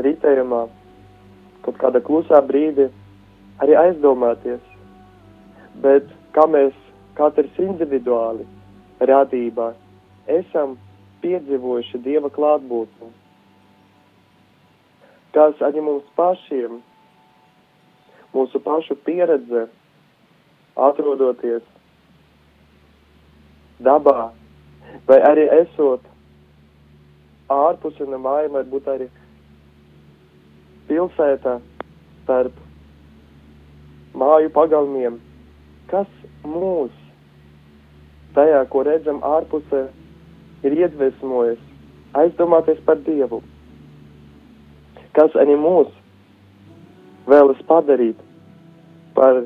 [0.00, 0.64] rītējumā,
[1.64, 2.88] kaut kāda klusā brīdi
[3.60, 4.62] arī aizdomāties,
[5.84, 6.76] bet kā mēs
[7.18, 8.46] katrs individuāli
[9.10, 9.72] radībā
[10.30, 10.76] esam
[11.22, 13.10] piedzīvojuši Dieva klātbūtni,
[15.34, 16.80] kas arī mums pašiem,
[18.34, 19.66] mūsu pašu pieredze,
[20.80, 21.64] atrodoties
[23.84, 24.30] dabā,
[25.08, 26.06] vai arī esot
[27.50, 29.08] ārpus no mājām, varbūt arī
[30.90, 31.58] pilsētā
[32.22, 32.56] starp
[34.14, 35.18] māju pagalmiem,
[35.90, 36.10] kas
[36.46, 36.94] mūs
[38.34, 39.88] tajā, ko redzam ārpusē,
[40.66, 41.60] ir iedvesmojis
[42.20, 43.40] aizdomāties par Dievu,
[45.16, 45.90] kas arī mūs
[47.30, 48.18] vēlas padarīt
[49.14, 49.44] par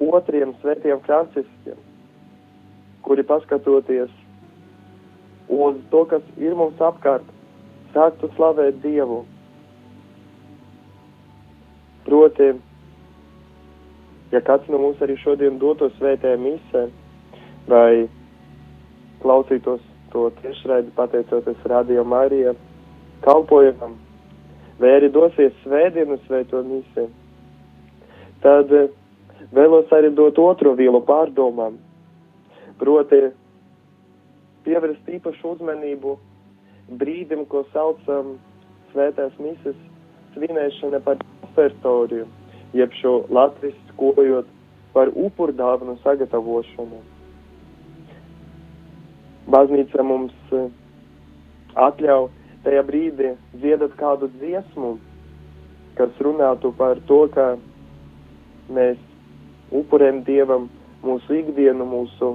[0.00, 1.76] otriem svētiem franciskiem,
[3.04, 4.12] kuri paskatoties
[5.50, 7.26] uz to, kas ir mums apkārt,
[7.94, 9.24] sāktu slavēt Dievu.
[12.06, 12.52] Proti,
[14.32, 16.86] ja kāds no mums arī šodien doto svētē misē
[17.68, 18.06] vai
[19.20, 22.54] klausītos to tiešraidi pateicoties Radio Marijā
[23.24, 23.96] kalpojumam,
[24.80, 27.10] vai arī dosies svētdienu svēto misiju,
[28.44, 28.88] tad eh,
[29.52, 31.76] vēlos arī dot otru vielu pārdomām,
[32.80, 33.20] proti
[34.64, 36.16] pievērst īpašu uzmanību
[37.00, 38.36] brīdim, ko saucam
[38.92, 39.78] svētās misijas
[40.34, 41.20] svinēšana par
[41.50, 42.26] ofertoriju,
[42.76, 44.48] jeb šo latvijas skojot
[44.94, 47.00] par upurdāvanu sagatavošanu.
[49.50, 50.68] Baznīca mums eh,
[51.74, 52.28] atļauj
[52.64, 54.96] tajā brīdī dziedāt kādu dziesmu,
[55.98, 57.54] kas runātu par to, ka
[58.70, 59.00] mēs
[59.74, 60.68] upurējam Dievam
[61.04, 62.34] mūsu ikdienu, mūsu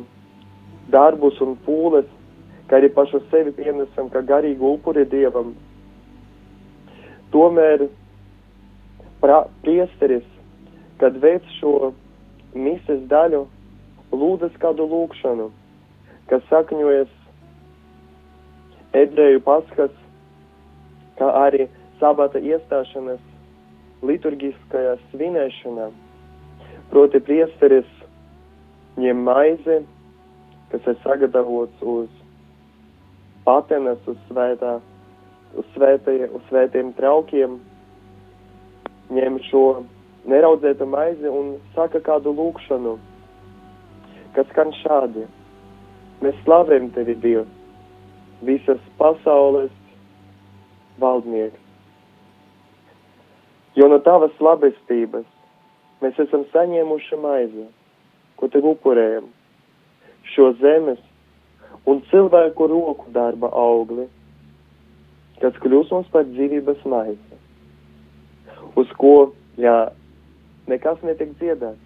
[0.92, 2.08] darbus un pūles,
[2.70, 5.54] kā arī pašu sevi pienesam, kā garīgu upuri Dievam.
[7.34, 7.88] Tomēr
[9.66, 10.26] priesteris,
[11.02, 11.92] kad veic šo
[12.56, 13.46] mises daļu,
[14.16, 15.50] lūdzas kādu lūkšanu,
[16.30, 17.12] kas sakņojas
[18.96, 19.94] ebreju paskas,
[21.20, 21.68] kā arī
[22.00, 23.22] sabata iestāšanas
[24.06, 25.90] liturgiskajā svinēšanā.
[26.92, 27.88] Proti priesteris
[29.02, 29.80] ņem maizi,
[30.72, 32.10] kas ir sagatavots uz
[33.46, 34.78] patenas, uz svētā,
[35.56, 37.60] uz, svētie, uz svētiem traukiem,
[39.14, 39.66] ņem šo
[40.30, 42.96] neraudzētu maizi un saka kādu lūkšanu,
[44.38, 45.26] kas skan šādi.
[46.24, 47.52] Mēs slavējam tevi, Dievs,
[48.46, 49.72] visas pasaules
[51.00, 51.60] valdnieks.
[53.76, 55.26] Jo no tavas labestības
[56.04, 57.66] mēs esam saņēmuši maizi,
[58.40, 59.28] ko tev upurējam,
[60.32, 61.02] šo zemes
[61.90, 64.08] un cilvēku roku darba augli,
[65.42, 67.42] kas kļūs mums par dzīvības maizi,
[68.80, 69.76] uz ko, jā,
[70.72, 71.82] nekas netiek dziedāts.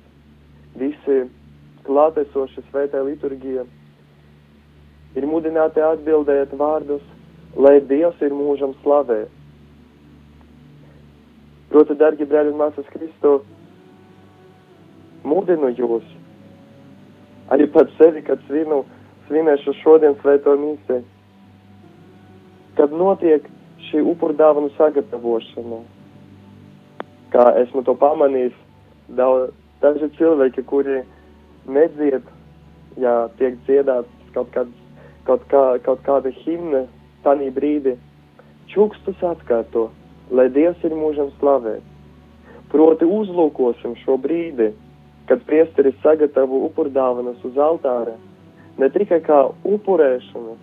[0.78, 1.24] Visi
[1.88, 3.66] klātesoši svētā liturgija
[5.18, 7.04] ir mudināti atbildēt vārdus,
[7.56, 9.24] lai Dievs ir mūžam slavē.
[11.70, 13.40] Proti, dargi brāļi un māsas Kristo,
[15.26, 16.06] mudinu jūs,
[17.54, 18.84] arī pat sevi, kad svinu,
[19.28, 21.02] svinēšu šodien svēto mīsi,
[22.78, 23.46] kad notiek
[23.90, 25.84] šī upurdāvanu sagatavošana.
[27.34, 28.56] Kā esmu to pamanījis,
[29.18, 31.04] daudz, daži cilvēki, kuri
[31.70, 32.26] nedzied,
[32.98, 34.79] ja tiek dziedāts kaut, kāds,
[35.30, 36.88] kaut, kā, kaut kāda himna,
[37.26, 37.96] tanī brīdi,
[38.74, 39.90] čukstus atkārto,
[40.34, 41.86] lai Dievs ir mūžam slavēt.
[42.74, 44.72] Proti uzlūkosim šo brīdi,
[45.30, 48.16] kad priesteris sagatavo upurdāvanas uz altāra,
[48.82, 50.58] ne tikai kā upurēšanu,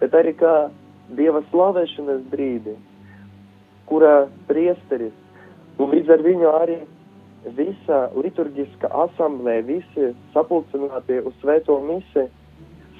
[0.00, 0.56] bet arī kā
[1.16, 2.74] Dieva slavēšanas brīdi,
[3.86, 5.14] kurā priesteris
[5.78, 6.78] un līdz ar viņu arī
[7.56, 12.26] visa liturgiska asamblē, visi sapulcinātie uz svēto misi,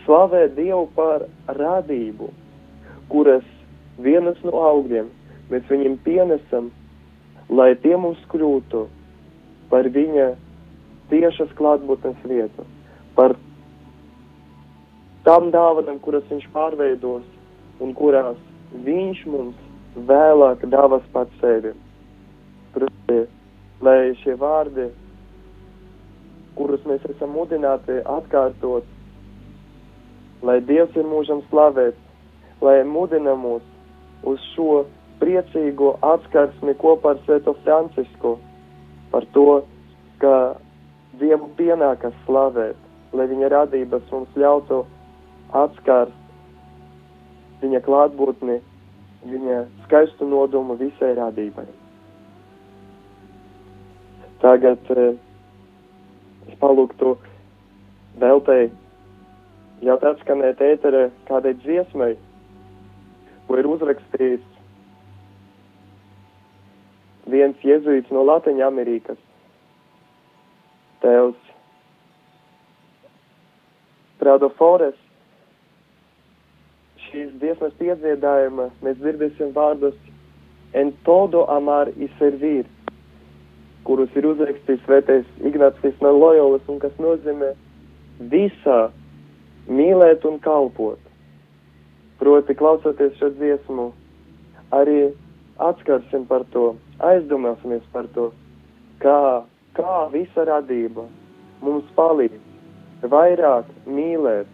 [0.07, 1.27] slavē Dievu par
[1.59, 2.31] radību,
[3.11, 3.47] kuras
[4.03, 5.11] vienas no augļiem
[5.51, 6.71] mēs viņam pienesam,
[7.51, 8.87] lai tie mums kļūtu
[9.71, 10.33] par viņa
[11.11, 12.66] tiešas klātbūtnes vietu,
[13.19, 13.37] par
[15.27, 17.27] tām dāvanām, kuras viņš pārveidos
[17.83, 18.38] un kurās
[18.87, 19.59] viņš mums
[20.09, 21.73] vēlāk dāvas pats sevi.
[22.75, 23.23] Proti,
[23.83, 24.90] lai šie vārdi,
[26.59, 28.85] kurus mēs esam mudināti atkārtot,
[30.47, 31.99] lai Dievs ir mūžam slavēts,
[32.63, 33.65] lai mudina mūs
[34.27, 34.85] uz šo
[35.21, 38.37] priecīgo atskarsmi kopā ar Sveto Francisku
[39.13, 39.63] par to,
[40.23, 40.37] ka
[41.21, 42.77] Dievu pienākas slavēt,
[43.17, 44.83] lai viņa radības mums ļautu
[45.57, 46.23] atskārst
[47.63, 48.59] viņa klātbūtni,
[49.27, 51.67] viņa skaistu nodomu visai radībai.
[54.43, 55.15] Tagad eh,
[56.51, 57.15] es palūgtu
[58.21, 58.69] veltēji
[59.85, 62.15] jau tāds skanēt ēterē kādai dziesmai,
[63.47, 64.45] ko ir uzrakstījis
[67.31, 69.19] viens jezuīts no Latvijas Amerikas.
[71.03, 71.43] Tēvs
[74.19, 74.97] Prado Fores.
[77.07, 79.97] Šīs dziesmas piedziedājuma mēs dzirdēsim vārdus
[80.77, 82.65] en todo amar y servir,
[83.87, 87.53] kurus ir uzrakstījis svētais Ignācijas no Loyolas un kas nozīmē
[88.33, 88.89] visā
[89.68, 91.00] mīlēt un kalpot.
[92.20, 93.90] Proti, klausoties šo dziesmu,
[94.73, 95.10] arī
[95.60, 96.71] atskarsim par to,
[97.04, 98.31] aizdomāsimies par to,
[99.02, 99.44] kā
[99.77, 101.04] kā visa radība
[101.64, 104.52] mums palīdz vairāk mīlēt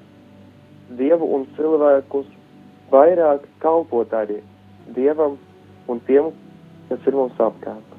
[0.99, 2.27] Dievu un cilvēkus,
[2.93, 4.43] vairāk kalpot arī
[4.97, 5.39] Dievam
[5.89, 6.29] un tiem,
[6.91, 7.97] kas ir mums apkārt.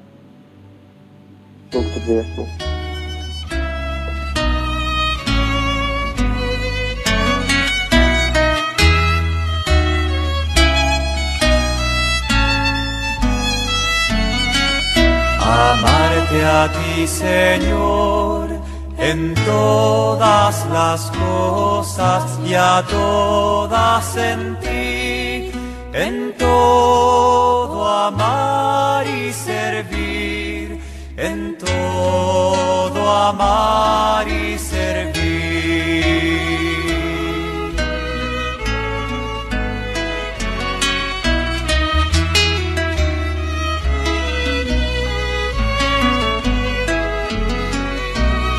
[1.74, 2.73] Lūgtu dziesmu.
[16.64, 18.46] A ti, Señor,
[18.96, 25.50] en todas las cosas y a todas en ti,
[25.92, 27.76] en todo
[28.08, 30.80] amar y servir,
[31.16, 33.00] en todo
[33.30, 34.43] amar y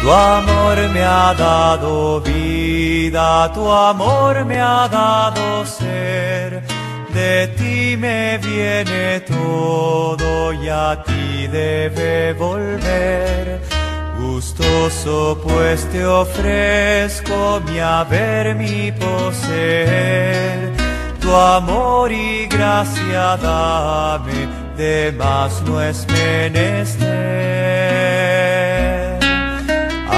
[0.05, 6.61] Tu amor me ha dado vida, tu amor me ha dado ser.
[7.11, 13.59] De ti me viene todo y a ti debe volver.
[14.19, 20.71] Gustoso pues te ofrezco mi haber, mi poseer.
[21.19, 24.47] Tu amor y gracia dame,
[24.77, 27.64] de más no es menester.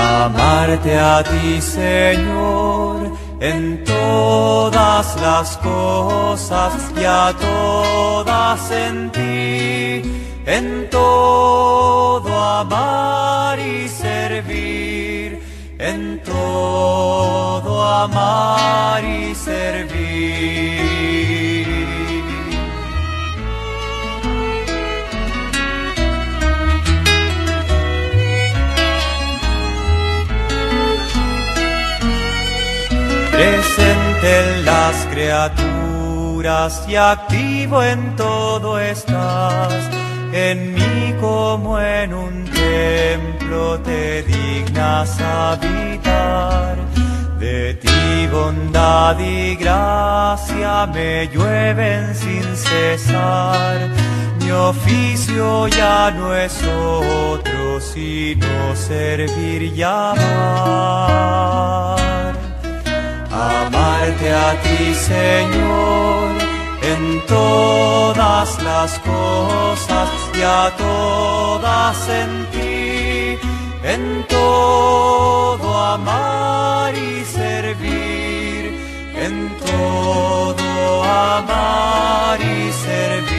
[0.08, 10.01] Amarte a ti, Señor, en todas las cosas y a todas en ti,
[10.45, 12.30] en todo
[12.62, 15.43] amar y servir,
[15.78, 20.86] en todo amar y servir.
[34.28, 39.73] En las criaturas y activo en todo estás.
[40.34, 46.75] En mí como en un templo te dignas habitar.
[47.39, 53.89] De ti bondad y gracia me llueven sin cesar.
[54.39, 61.47] Mi oficio ya no es otro sino servir y amar.
[63.32, 66.32] Amarte a ti, Señor,
[66.82, 73.38] en todas las cosas y a todas en ti,
[73.84, 78.63] en todo amar y servir,
[79.15, 83.36] en todo amar y servir.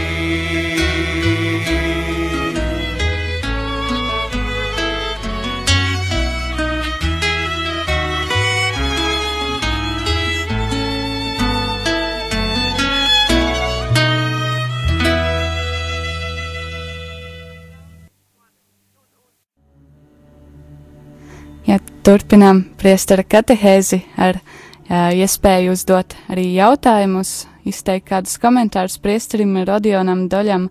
[22.09, 30.71] Turpinām priestara katehēzi ar jā, iespēju uzdot arī jautājumus, izteikt kādus komentārus priestarim Rodionam Doļam,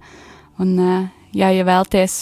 [0.58, 0.72] un,
[1.38, 2.16] jā, ja vēlties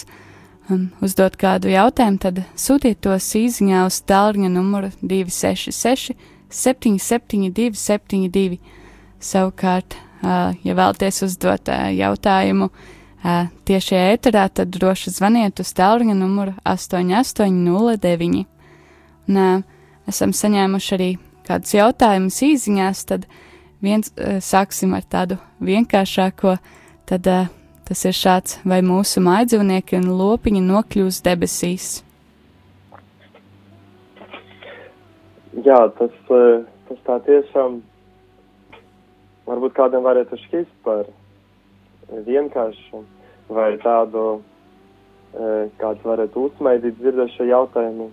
[0.68, 6.18] um, uzdot kādu jautājumu, tad sūtiet tos īziņā uz tālruņa numuru 266
[6.52, 8.60] 772 72.
[9.24, 16.18] Savukārt, uh, ja vēlties uzdot uh, jautājumu uh, tieši ēterā, tad droši zvaniet uz tālruņa
[16.20, 18.44] numuru 8809.
[19.26, 19.64] Un,
[20.10, 21.10] esam saņēmuši arī
[21.48, 23.28] kādus jautājumus īsiņās, tad
[23.84, 26.58] viens uh, sāksim ar tādu vienkāršāko.
[27.10, 27.50] Tad uh,
[27.86, 31.90] tas ir šāds, vai mūsu mājdzīvnieki un lopiņi nokļūs debesīs.
[35.66, 37.80] Jā, tas, uh, tas tā tiešām
[39.46, 41.06] varbūt kādam varētu šķist par
[42.26, 43.02] vienkāršu
[43.54, 44.42] vai tādu,
[45.78, 48.10] kāds varētu uzmaidīt dzirdēt šo jautājumu.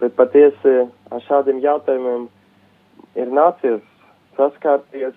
[0.00, 0.74] Bet patiesi
[1.10, 2.26] ar šādiem jautājumiem
[3.16, 3.80] ir nācies
[4.36, 5.14] saskārties.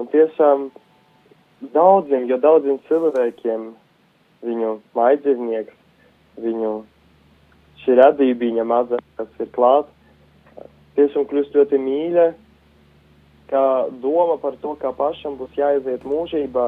[0.00, 0.70] Un tiešām
[1.74, 3.68] daudziem, jo daudziem cilvēkiem
[4.46, 5.76] viņu maidzīvnieks,
[6.40, 6.72] viņu
[7.84, 9.92] šī radībiņa maza, kas ir klāt,
[10.96, 12.26] tiešām kļūst ļoti mīļa,
[13.52, 13.64] kā
[14.02, 16.66] doma par to, kā pašam būs jāiziet mūžībā,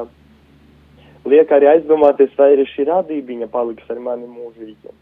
[1.29, 4.93] liek arī aizdomāties, vai arī šī radībiņa paliks ar mani mūžīgi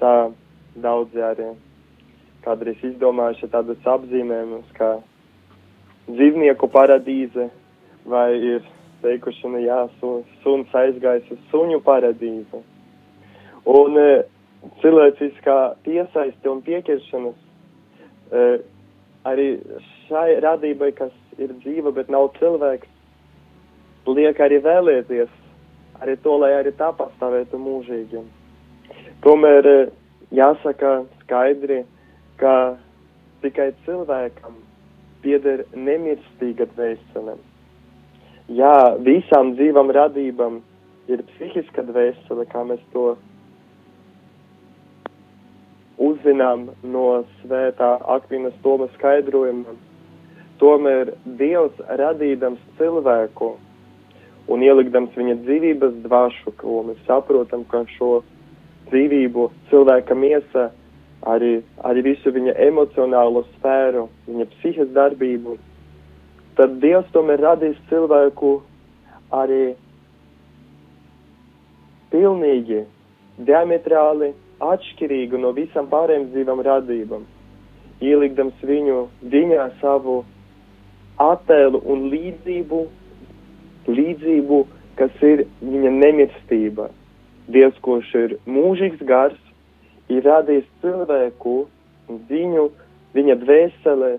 [0.00, 0.14] tā
[0.74, 1.50] daudzi arī
[2.44, 4.90] kādreiz izdomājuši tādas apzīmējumus kā
[6.10, 7.48] dzīvnieku paradīze
[8.04, 8.66] vai ir
[9.04, 12.60] teikuši, nu jā, su, suns aizgājis uz suņu paradīzi.
[13.68, 14.08] Un e,
[14.82, 18.44] cilvēciskā piesaisti un piekiršanas e,
[19.28, 19.48] arī
[20.08, 22.90] šai radībai, kas ir dzīva, bet nav cilvēks,
[24.08, 25.32] liek arī vēlēties
[26.04, 28.20] arī to, lai arī tā pastāvētu mūžīgi.
[29.24, 29.92] Tomēr eh,
[30.36, 31.78] jāsaka skaidri,
[32.36, 32.76] ka
[33.40, 34.58] tikai cilvēkam
[35.24, 37.38] pieder nemirstīga dvēsele.
[38.52, 40.58] Jā, visām dzīvam radībām
[41.08, 43.14] ir psihiska dvēsele, kā mēs to
[46.04, 49.72] uzzinām no svētā Akvinas Toma skaidrojuma.
[50.60, 53.54] Tomēr Dievs radīdams cilvēku
[54.52, 58.18] un ielikdams viņa dzīvības dvašu, ko mēs saprotam, ka šo
[58.90, 60.68] dzīvību, cilvēka miesa,
[61.26, 61.58] arī,
[61.88, 65.56] arī visu viņa emocionālo sfēru, viņa psihes darbību,
[66.58, 68.56] tad Dievs tomēr radīs cilvēku
[69.34, 69.74] arī
[72.12, 72.84] pilnīgi,
[73.46, 74.32] diametrāli
[74.62, 77.24] atšķirīgu no visām pārējām dzīvām radībām,
[78.04, 79.00] ielikdams viņu
[79.32, 80.20] viņā savu
[81.20, 82.82] attēlu un līdzību,
[83.88, 84.60] līdzību,
[84.98, 86.88] kas ir viņa nemirstība.
[87.52, 89.36] Dievs, kurš ir mūžīgs gars,
[90.08, 91.66] ir radījis cilvēku,
[92.30, 92.70] viņu,
[93.16, 94.14] viņa dvēselē,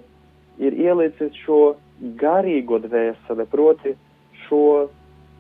[0.62, 1.76] ir ielicis šo
[2.22, 3.96] garīgo dvēseli, proti
[4.46, 4.88] šo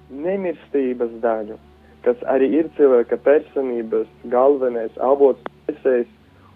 [0.10, 1.58] nemirstības daļu,
[2.06, 6.10] kas arī ir cilvēka personības galvenais avots, esējs,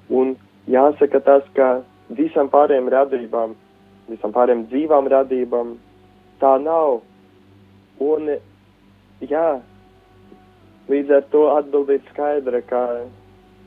[0.10, 0.36] un
[0.70, 1.80] jāsaka tas, ka
[2.18, 3.56] visam pārējiem radībām,
[4.10, 5.76] visam pārējiem dzīvām radībām
[6.42, 7.02] tā nav.
[8.00, 8.32] Un,
[9.22, 9.48] jā,
[10.90, 12.86] līdz ar to atbildīt skaidra, ka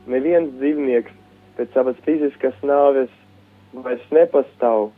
[0.07, 1.13] neviens dzīvnieks
[1.57, 3.11] pēc savas fiziskas nāves
[3.73, 4.91] vairs nepastāv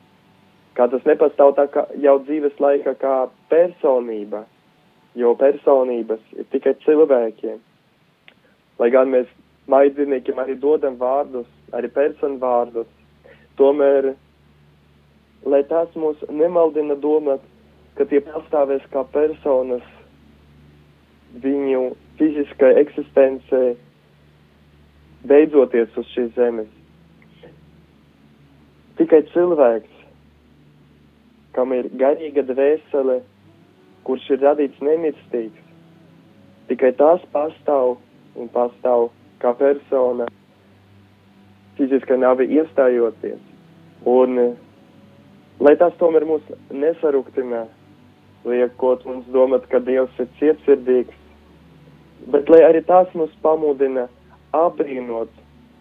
[0.75, 3.15] kā tas nepastāv tā kā jau dzīves laika kā
[3.51, 4.43] personība,
[5.15, 7.57] jo personības ir tikai cilvēkiem.
[8.79, 9.29] Lai gan mēs
[9.71, 12.89] maidzīniekiem arī dodam vārdus, arī personu vārdus,
[13.59, 14.11] tomēr,
[15.47, 17.43] lai tas mūs nemaldina domāt,
[17.95, 19.85] ka tie pastāvēs kā personas
[22.55, 23.75] fiziskai eksistencei,
[25.27, 26.67] beidzoties uz šīs zemes.
[28.97, 29.91] Tikai cilvēks
[31.53, 33.21] kam ir garīga dvēsele,
[34.03, 35.61] kurš ir radīts nemirstīgs.
[36.67, 37.97] Tikai tās pastāv
[38.35, 40.27] un pastāv kā persona
[41.77, 43.39] fiziskā nāve iestājoties.
[44.05, 44.55] Un,
[45.59, 47.65] lai tas tomēr mūs nesaruktina,
[48.45, 51.24] liekot mums domāt, ka Dievs ir cietsirdīgs,
[52.31, 54.07] bet lai arī tas mūs pamudina
[54.55, 55.31] apbrīnot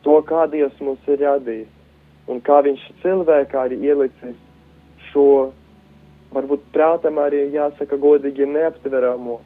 [0.05, 4.37] to, kā Dievs mūs ir radījis un kā viņš cilvēkā arī ielicis
[5.11, 5.53] šo
[6.35, 9.39] varbūt prātam arī jāsaka godīgi neaptveramo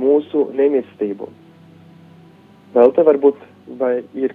[0.00, 1.28] mūsu nemirstību.
[2.74, 3.40] Vēl te varbūt
[3.80, 4.34] vai ir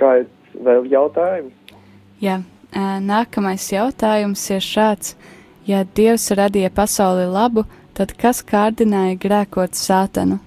[0.00, 1.52] kāds vēl jautājums?
[2.22, 2.40] Jā,
[3.02, 5.16] nākamais jautājums ir šāds.
[5.66, 7.66] Ja Dievs radīja pasauli labu,
[7.96, 10.38] tad kas kārdināja grēkot sātanu?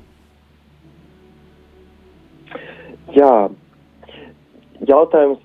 [3.16, 3.50] Jā,
[4.86, 5.42] jautājums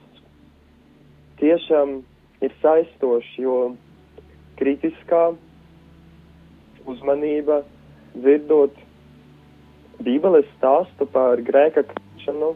[1.41, 1.97] tiešām
[2.45, 3.57] ir saistošs, jo
[4.61, 5.31] kritiskā
[6.85, 7.63] uzmanība
[8.15, 8.77] dzirdot
[10.05, 12.53] Bībeles stāstu par grēka krišanu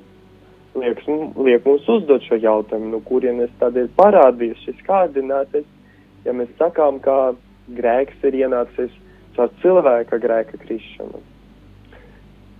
[0.76, 1.02] liek,
[1.38, 5.66] liek mums uzdot šo jautājumu, no kurienes ir parādījies šis kārdinātais,
[6.26, 7.34] ja mēs sakām, ka
[7.78, 8.92] grēks ir ienācis
[9.38, 11.22] caur cilvēka grēka krišanu.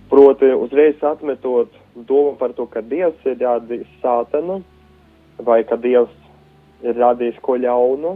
[0.09, 4.61] Proti, uzreiz atmetot domu par to, ka Dievs ir jādījis sātanu,
[5.45, 6.15] vai ka Dievs
[6.81, 8.15] ir radījis ko ļaunu,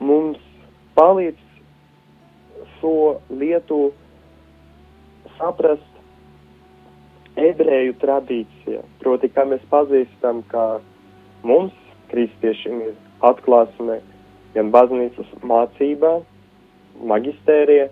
[0.00, 0.40] mums
[0.94, 1.42] palīdz
[2.78, 2.94] šo
[3.34, 3.80] lietu
[5.36, 5.90] saprast
[7.36, 8.84] ebreju tradīcija.
[9.02, 10.78] Proti, kā mēs pazīstam, ka
[11.42, 11.74] mums,
[12.12, 12.94] kristiešiem, ir
[13.26, 13.98] atklāsme
[14.54, 16.20] gan baznīcas mācībā,
[17.00, 17.88] magistērija,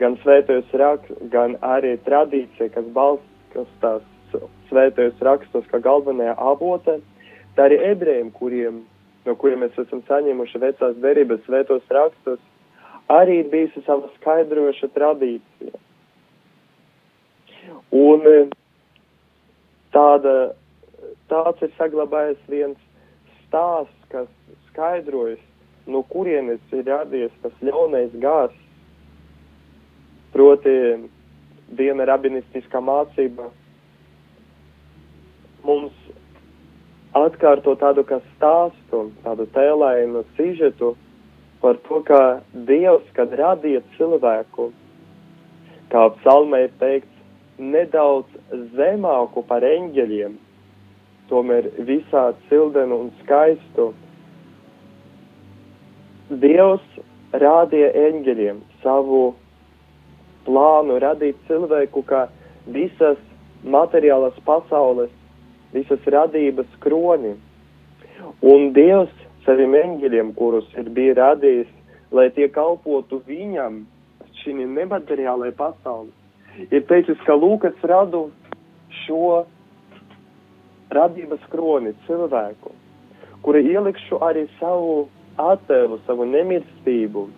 [0.00, 4.06] gan svētajos rakstos, gan arī tradīcija, kas balstās
[4.70, 7.00] svētajos rakstos kā galvenajā avotē
[7.56, 8.82] Tā arī ebrejiem, kuriem,
[9.26, 12.38] no kuriem mēs esam saņēmuši vecās derības svētos rakstus,
[13.10, 15.80] arī ir bijusi sava skaidroša tradīcija.
[18.00, 18.36] Un e,
[19.94, 20.34] tāda,
[21.32, 22.78] tāds ir saglabājies viens
[23.42, 24.30] stāsts, kas
[24.70, 25.42] skaidrojas,
[25.90, 28.56] no kurienes ir radies tas ļaunais gārs.
[30.30, 30.74] Proti,
[31.74, 33.50] viena rabinistiskā mācība
[35.66, 35.94] mums
[37.18, 40.94] atkārto tādu kā stāstu, tādu tēlējumu sižetu
[41.60, 44.70] par to, kā Dievs, kad radīja cilvēku,
[45.92, 47.16] kā psalmē ir teikts,
[47.60, 48.30] nedaudz
[48.76, 50.38] zemāku par eņģeļiem,
[51.28, 53.90] tomēr visā cildenu un skaistu.
[56.30, 56.84] Dievs
[57.34, 59.34] rādīja eņģeļiem savu
[60.46, 62.28] plānu radīt cilvēku, kā
[62.70, 63.18] visas
[63.64, 65.10] materiālas pasaules
[65.72, 67.34] visas radības kroni.
[68.46, 69.12] Un Dievs
[69.44, 71.70] saviem eņģeļiem, kurus ir bija radījis,
[72.14, 73.82] lai tie kalpotu viņam
[74.40, 76.12] šī nemateriālajai pasaulē,
[76.70, 78.28] ir teicis, ka lūk, es radu
[79.04, 79.44] šo
[80.90, 82.72] radības kroni cilvēku,
[83.44, 85.08] kura ielikšu arī savu
[85.38, 87.28] attēlu, savu nemirstību,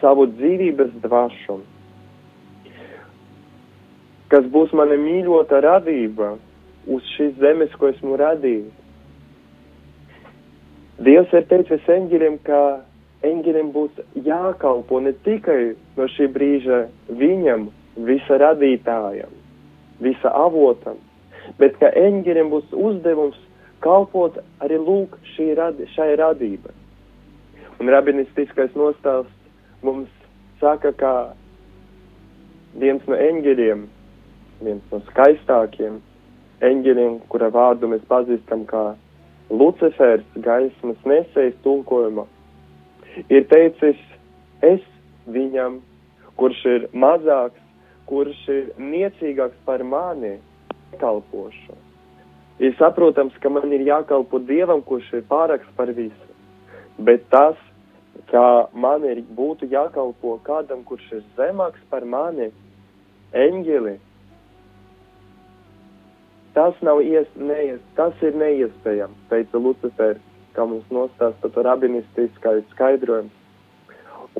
[0.00, 1.60] savu dzīvības dvašu.
[4.32, 6.34] kas būs mana mīļota radība
[6.88, 8.68] uz šīs zemes, ko esmu radījis.
[11.04, 12.60] Dievs ir teicis eņģeļiem, ka
[13.28, 16.80] eņģeļiem būs jākalpo ne tikai no šī brīža
[17.20, 17.68] viņam,
[18.08, 19.30] visa radītājam,
[20.02, 20.98] visa avotam,
[21.58, 23.38] bet ka eņģeļiem būs uzdevums
[23.84, 26.77] kalpot arī lūk šī radi, šai radībai.
[27.78, 30.10] Un rabinistiskais nostāsts mums
[30.60, 31.12] saka, ka
[32.78, 33.84] viens no eņģeļiem,
[34.66, 36.00] viens no skaistākiem
[36.66, 38.84] eņģeļiem, kura vārdu mēs pazīstam kā
[39.50, 42.26] Lucifers, gaismas nesējs tulkojuma,
[43.30, 44.00] ir teicis,
[44.66, 44.82] es
[45.30, 45.78] viņam,
[46.36, 47.62] kurš ir mazāks,
[48.08, 50.36] kurš ir niecīgāks par mani,
[51.00, 51.76] kalpošu.
[52.58, 56.32] Ir saprotams, ka man ir jākalpo Dievam, kurš ir pārāks par visu,
[56.98, 57.58] bet tas,
[58.30, 62.50] ka man ir būtu jākalpo kādam, kurš ir zemāks par mani,
[63.32, 63.94] eņģeli,
[66.56, 66.74] tas
[67.04, 70.20] ies, neies, tas ir neiespējams, teica Lucifers,
[70.56, 73.32] kā mums nostāsta to rabinistiskais skaidrojums.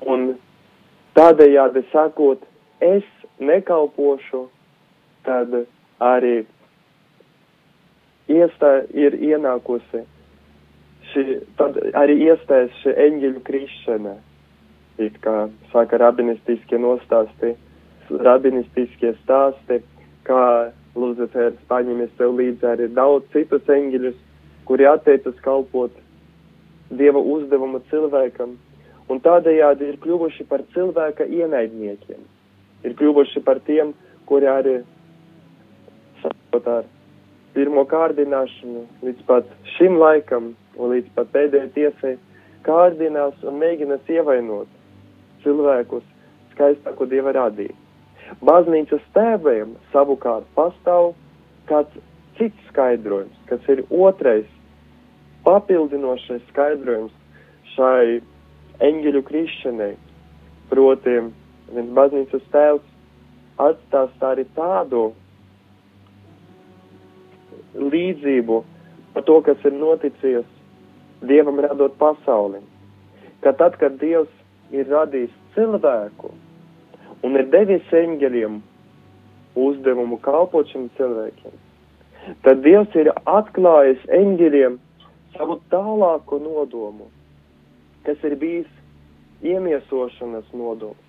[0.07, 0.35] Un
[1.17, 2.43] tādējādi sakot,
[2.81, 3.07] es
[3.39, 4.49] nekalpošu,
[5.25, 5.55] tad
[6.03, 6.45] arī
[8.29, 10.05] iestā ir ienākusi
[11.13, 14.17] šī, tad arī iestājas šī eņģeļu krišana.
[14.99, 17.55] It kā saka rabinistiskie nostāsti,
[18.11, 19.83] rabinistiskie stāsti,
[20.27, 24.17] kā Luzefērs paņemies sev līdzi arī daudz citus eņģeļus,
[24.67, 25.95] kuri atteicas kalpot
[26.89, 28.55] Dieva uzdevumu cilvēkam,
[29.13, 32.23] un tādējādi ir kļuvuši par cilvēka ienaidniekiem.
[32.89, 33.93] Ir kļuvuši par tiem,
[34.29, 34.77] kuri arī
[36.23, 36.89] sakot ar
[37.53, 42.15] pirmo kārdināšanu līdz pat šim laikam un līdz pat pēdējai tiesai
[42.67, 44.71] kārdinās un mēģinās ievainot
[45.45, 46.07] cilvēkus
[46.55, 47.77] skaistāko Dieva radību.
[48.45, 51.15] Baznīcas tēviem savukārt pastāv
[51.71, 51.95] kāds
[52.39, 54.47] cits skaidrojums, kas ir otrais
[55.47, 57.15] papildinošais skaidrojums
[57.75, 58.21] šai
[58.85, 59.95] eņģeļu krišanai.
[60.69, 61.17] Proti,
[61.73, 62.85] viens baznīcas tēvs
[63.65, 65.09] atstās arī tādu
[67.79, 68.61] līdzību
[69.15, 70.58] par to, kas ir noticies
[71.21, 72.61] Dievam radot pasauli.
[73.43, 74.31] Ka tad, kad Dievs
[74.75, 76.31] ir radījis cilvēku,
[77.27, 78.59] un ir devis eņģeļiem
[79.59, 81.55] uzdevumu kalpot šiem cilvēkiem,
[82.47, 84.79] tad Dievs ir atklājis eņģeļiem
[85.37, 87.09] savu tālāko nodomu,
[88.07, 88.71] kas ir bijis
[89.43, 91.03] iemiesošanas nodoms.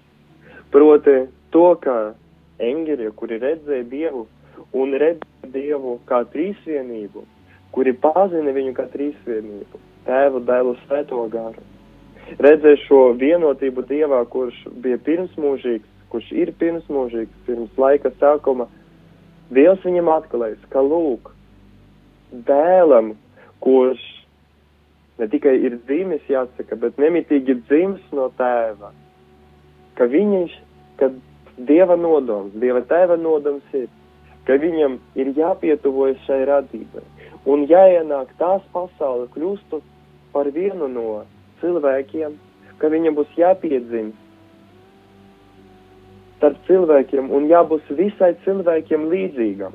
[0.74, 2.14] Proti to, ka
[2.62, 4.26] eņģeļi, kuri redzēja Dievu
[4.78, 7.24] un redzēja Dievu kā trīsvienību,
[7.74, 11.64] kuri pazina viņu kā trīsvienību, tēvu, dēlu, svēto garu,
[12.42, 18.68] redzēja šo vienotību Dievā, kurš bija pirmsmūžīgs, kurš ir pirmsmūžīgs, pirms laika sākuma,
[19.54, 21.32] Dievs viņam atklājas, ka lūk,
[22.46, 23.16] dēlam,
[23.64, 24.02] kurš
[25.20, 28.94] ne tikai ir dzimis, jāsaka, bet nemitīgi dzimis no tēva,
[29.98, 30.54] ka viņš,
[31.02, 31.12] ka
[31.60, 33.90] Dieva nodoms, Dieva tēva nodoms ir,
[34.48, 37.04] ka viņam ir jāpietuvojas šai radībai.
[37.50, 39.84] Un jāienāk tās pasaule kļūstot
[40.34, 41.24] par vienu no
[41.62, 42.36] cilvēkiem,
[42.80, 44.26] ka viņam būs jāpiedzimst
[46.40, 49.74] starp cilvēkiem un jābūt visai cilvēkiem līdzīgam.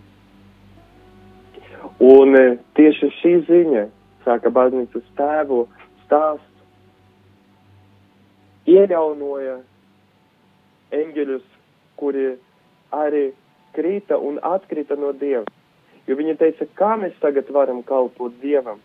[2.00, 2.44] Un e,
[2.76, 3.82] tieši šī ziņa,
[4.24, 5.66] saka baznīcas tēvu
[6.06, 6.48] stāsts,
[8.64, 9.58] iejaunoja
[10.96, 11.44] eņģeļus,
[12.00, 12.30] kuri
[12.96, 13.26] arī
[13.76, 15.44] krita un atkrita no Dieva.
[16.08, 18.80] Jo viņi teica, kā mēs tagad varam kalpot Dievam,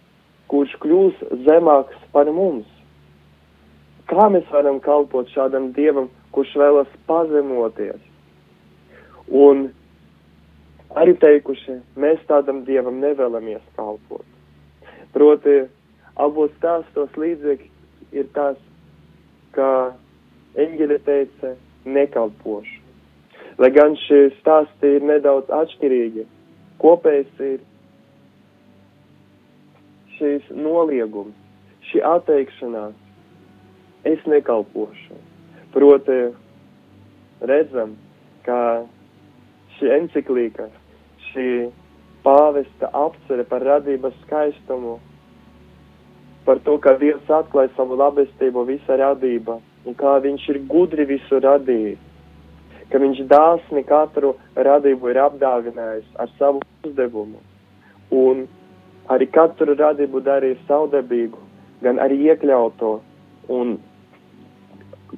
[0.49, 2.67] kurš kļūs zemāks par mums?
[4.09, 8.01] Kā mēs varam kalpot šādam Dievam, kurš vēlas pazemoties.
[9.29, 9.67] Un
[10.97, 14.25] arī teikuši, mēs tādam dievam nevēlamies kalpot.
[15.13, 15.61] Proti,
[16.17, 17.69] abos stāstos līdzekļi
[18.17, 18.57] ir tas,
[19.53, 19.93] ka
[20.57, 21.53] eņģeļa teica
[21.85, 22.77] nekalpošu.
[23.59, 26.25] Lai gan šie stāsti ir nedaudz atšķirīgi,
[26.81, 27.57] kopējs ir
[30.19, 31.35] šīs noliegums,
[31.89, 32.93] šī atteikšanās,
[34.07, 35.17] es nekalpošu.
[35.73, 36.19] Proti,
[37.49, 37.95] redzam,
[38.45, 38.59] ka
[39.77, 40.67] šī enciklīka,
[41.29, 41.49] šī
[42.25, 44.97] pāvesta apcere par radības skaistumu,
[46.45, 51.39] par to, ka Dievs atklāja savu labestību visa radība un kā viņš ir gudri visu
[51.43, 51.99] radījis,
[52.89, 57.37] ka viņš dāsni katru radību ir apdāvinājis ar savu uzdevumu
[58.09, 58.47] un
[59.09, 61.37] arī katru radību darīja saudabīgu,
[61.83, 62.95] gan arī iekļauto
[63.49, 63.77] un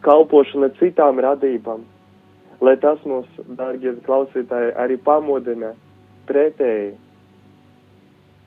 [0.05, 1.83] kalpošana citām radībām,
[2.61, 3.27] lai tas mūs,
[3.57, 5.73] dārgie klausītāji, arī pamodina
[6.29, 6.93] pretēji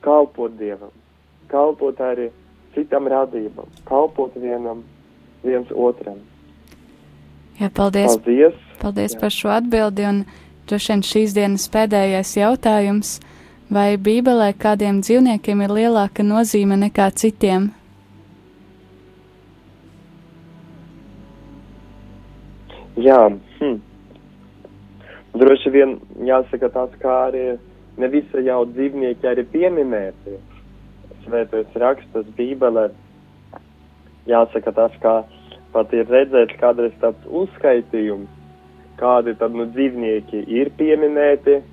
[0.05, 0.93] kalpot Dievam,
[1.51, 2.29] kalpot arī
[2.75, 4.83] citam radībam, kalpot vienam,
[5.45, 6.19] viens otram.
[7.59, 8.17] Jā, paldies.
[8.17, 8.57] Paldies!
[8.81, 9.19] Paldies Jā.
[9.21, 10.23] par šo atbildi, un
[10.67, 13.19] droši vien šīs dienas pēdējais jautājums.
[13.65, 17.71] Vai Bībelē kādiem dzīvniekiem ir lielāka nozīme nekā citiem?
[23.01, 23.23] Jā,
[23.57, 23.79] hm.
[25.33, 25.97] droši vien
[26.29, 27.57] jāsaka tas, kā arī
[27.97, 30.37] ne visi jau dzīvnieki arī pieminēti.
[31.25, 32.91] Svētais rakstas Bībelē.
[34.29, 35.23] Jāsaka tas, kā
[35.73, 38.29] pat ir redzēt kādreiz tāds uzskaitījums,
[39.01, 41.63] kādi tad nu dzīvnieki ir pieminēti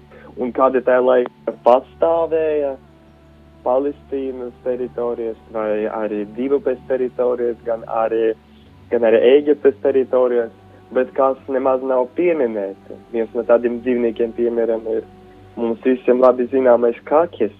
[0.40, 2.76] un kādi tā laika pastāvēja
[3.62, 8.32] Palestīnas teritorijas vai arī divupes teritorijas, gan arī,
[8.90, 10.50] gan arī Ēģiptes teritorijas,
[10.92, 12.98] bet kas nemaz nav pieminēti.
[13.12, 15.06] Viens no tādiem dzīvniekiem, piemēram, ir
[15.56, 17.54] mums visiem labi zināmais kakis,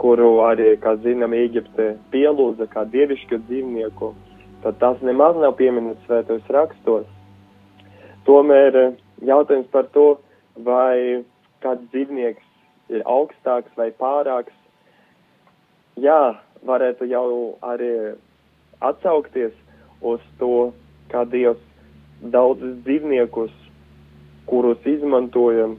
[0.00, 4.14] kuru arī, kā zinām, Ēģipte pielūdza kā dievišķu dzīvnieku,
[4.62, 7.08] tad tas nemaz nav pieminēts svētos rakstos.
[8.28, 8.96] Tomēr eh,
[9.26, 10.08] jautājums par to,
[10.64, 11.24] vai
[11.64, 14.54] kāds dzīvnieks ir augstāks vai pārāks,
[16.00, 16.36] jā,
[16.66, 17.92] varētu jau arī
[18.80, 19.52] atsaukties
[20.00, 20.72] uz to,
[21.12, 21.60] kā Dievs
[22.20, 23.52] daudzus dzīvniekus,
[24.50, 25.76] kurus izmantojam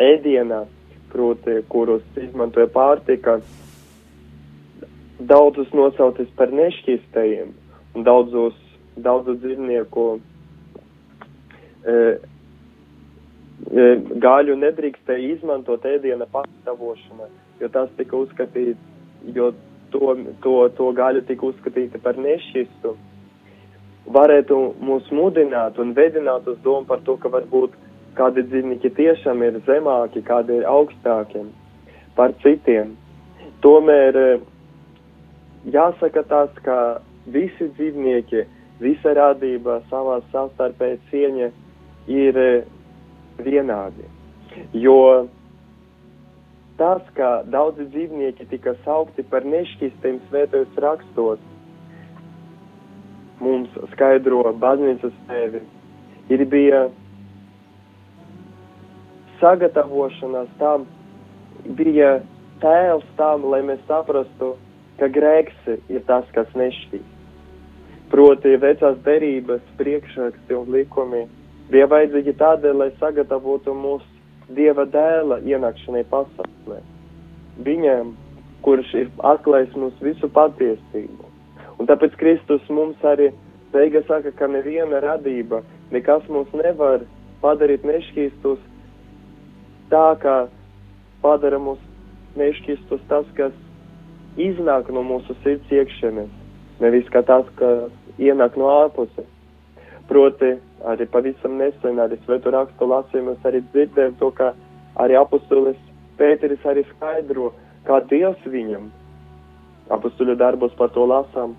[0.00, 0.64] ēdienā,
[1.10, 3.38] proti, kurus izmantoja pārtika,
[5.20, 7.52] daudzus nosaucis par nešķīstajiem,
[7.94, 8.56] un daudzus,
[9.00, 10.06] daudzu dzīvnieku
[11.84, 11.96] e,
[13.68, 13.86] e,
[14.22, 17.28] gaļu nedrīkstēja izmantot ēdiena pagatavošanā,
[17.60, 18.80] jo tas tika uzskatīts,
[19.36, 19.52] jo
[19.92, 22.96] to, to, to gaļu tika uzskatīta par nešķistu.
[24.10, 27.76] Varētu mūs mudināt un vedināt uz domu par to, ka varbūt
[28.18, 31.44] kādi dzīvnieki tiešām ir zemāki, kādi ir augstāki
[32.16, 32.96] par citiem.
[33.64, 34.26] Tomēr e,
[35.70, 36.78] jāsaka tas, ka
[37.30, 38.44] visi dzīvnieki,
[38.80, 41.50] visa radība savā savstarpēji cieņa
[42.10, 42.50] ir e,
[43.44, 44.06] vienādi.
[44.74, 45.28] Jo
[46.80, 51.42] tas, ka daudzi dzīvnieki tika saukti par nešķistiem svētajos rakstos,
[53.40, 55.60] mums skaidro baznīcas tevi,
[56.32, 56.86] ir bija
[59.40, 60.86] sagatavošanās tam,
[61.76, 62.18] bija
[62.64, 64.54] tēls tam, lai mēs saprastu,
[65.00, 67.16] ka grēks ir tas, kas nešķīst.
[68.10, 71.22] Proti, vecās derības priekšraksti un likumi
[71.70, 74.18] bija vajadzīgi tādēļ, lai sagatavotu mūsu
[74.50, 76.80] Dieva dēla ienākšanai pasaulē.
[77.62, 78.16] Viņam,
[78.66, 81.28] kurš ir atklājis mums visu patiesību.
[81.78, 83.30] Un tāpēc Kristus mums arī
[83.70, 85.62] teiga saka, ka neviena radība,
[85.94, 87.06] nekas mums nevar
[87.44, 88.58] padarīt nešķīstus
[89.92, 90.36] tā, kā
[91.22, 91.80] padara mūs
[92.40, 93.54] nešķīstus tas, kas
[94.40, 96.30] iznāk no mūsu sirds iekšienes,
[96.82, 99.26] nevis kā tas, kas ienāk no ārpuses.
[100.10, 100.56] Proti,
[100.90, 104.52] arī pavisam nesen, arī svetu rakstu lasījumos arī dzirdēju to, ka
[104.98, 105.78] arī apustulis
[106.20, 107.54] Pēteris arī skaidro,
[107.86, 108.90] kā Dievs viņam,
[109.94, 111.54] apustuļu darbos par to lasām,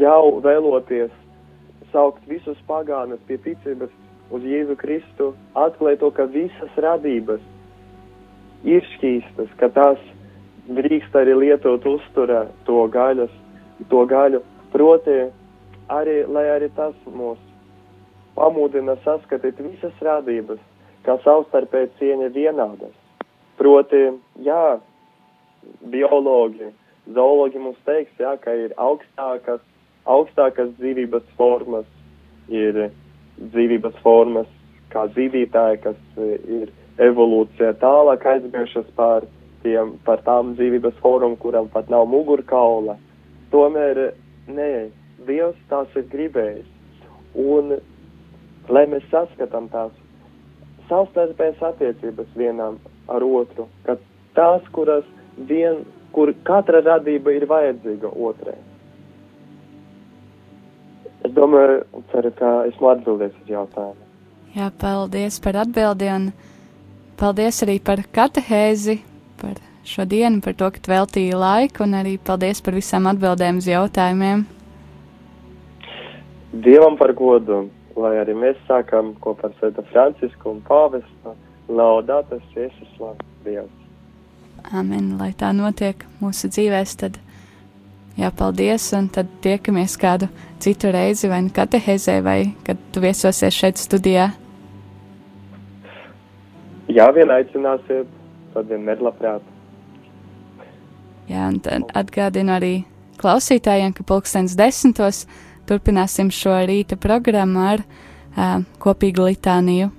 [0.00, 1.12] jau vēloties
[1.92, 3.92] saukt visus pagānus pie ticības
[4.32, 7.42] uz Jēzu Kristu, atklāja to, ka visas radības
[8.66, 10.00] ir šķīstas, ka tās
[10.66, 13.32] drīkst arī lietot uzturā to gaļas,
[13.90, 14.40] to gaļu,
[14.72, 15.18] proti,
[15.92, 17.38] arī, lai arī tas mūs
[18.36, 20.60] pamudina saskatīt visas radības,
[21.06, 22.94] kā savstarpēji cieņa vienādas.
[23.56, 24.02] Proti,
[24.44, 24.78] jā,
[25.92, 26.68] biologi,
[27.14, 29.62] zoologi mums teiks, jā, ka ir augstākas,
[30.04, 31.88] augstākas dzīvības formas,
[32.52, 32.90] ir
[33.40, 34.50] dzīvības formas
[34.92, 36.28] kā zīdītāji, kas e,
[36.60, 36.70] ir
[37.02, 39.26] evolūcija tālāk aizbijušas par,
[39.64, 42.96] tiem, par tām dzīvības formām, kuram pat nav mugurkaula.
[43.52, 44.02] Tomēr,
[44.48, 44.70] nē,
[45.28, 46.68] Dievs tās ir gribējis.
[47.36, 47.76] Un,
[48.72, 49.92] lai mēs saskatām tās
[50.88, 52.78] savstarpējas attiecības vienam
[53.12, 53.98] ar otru, ka
[54.38, 55.04] tās, kuras
[55.36, 55.82] vien,
[56.14, 58.56] kur katra radība ir vajadzīga otrai.
[61.26, 64.02] Es domāju, ceru, ka esmu atbildējis uz jautājumu.
[64.56, 66.28] Jā, paldies par atbildi un
[67.20, 69.00] paldies arī par katehēzi,
[69.40, 73.68] par šo dienu, par to, ka veltīji laiku un arī paldies par visām atbildēm uz
[73.68, 74.46] jautājumiem.
[76.64, 77.66] Dievam par godu,
[77.98, 81.34] lai arī mēs sākam kopā ar Svēto Francisku un Pāvestu,
[81.68, 83.72] laudātas Jēzus slavu Dievs.
[84.72, 87.18] Amen, lai tā notiek mūsu dzīvēs, tad
[88.16, 90.30] Jā, paldies, un tad tiekamies kādu
[90.64, 94.30] citu reizi, vai nu katehēzē, vai kad tu viesosies šeit studijā.
[96.88, 98.08] Jā, vien aicināsiet,
[98.54, 99.44] tad vienmēr labprāt.
[101.28, 102.72] Jā, un tad atgādinu arī
[103.20, 105.26] klausītājiem, ka pulkstens desmitos
[105.68, 109.90] turpināsim šo rīta programmu ar uh, kopīgu litāniju.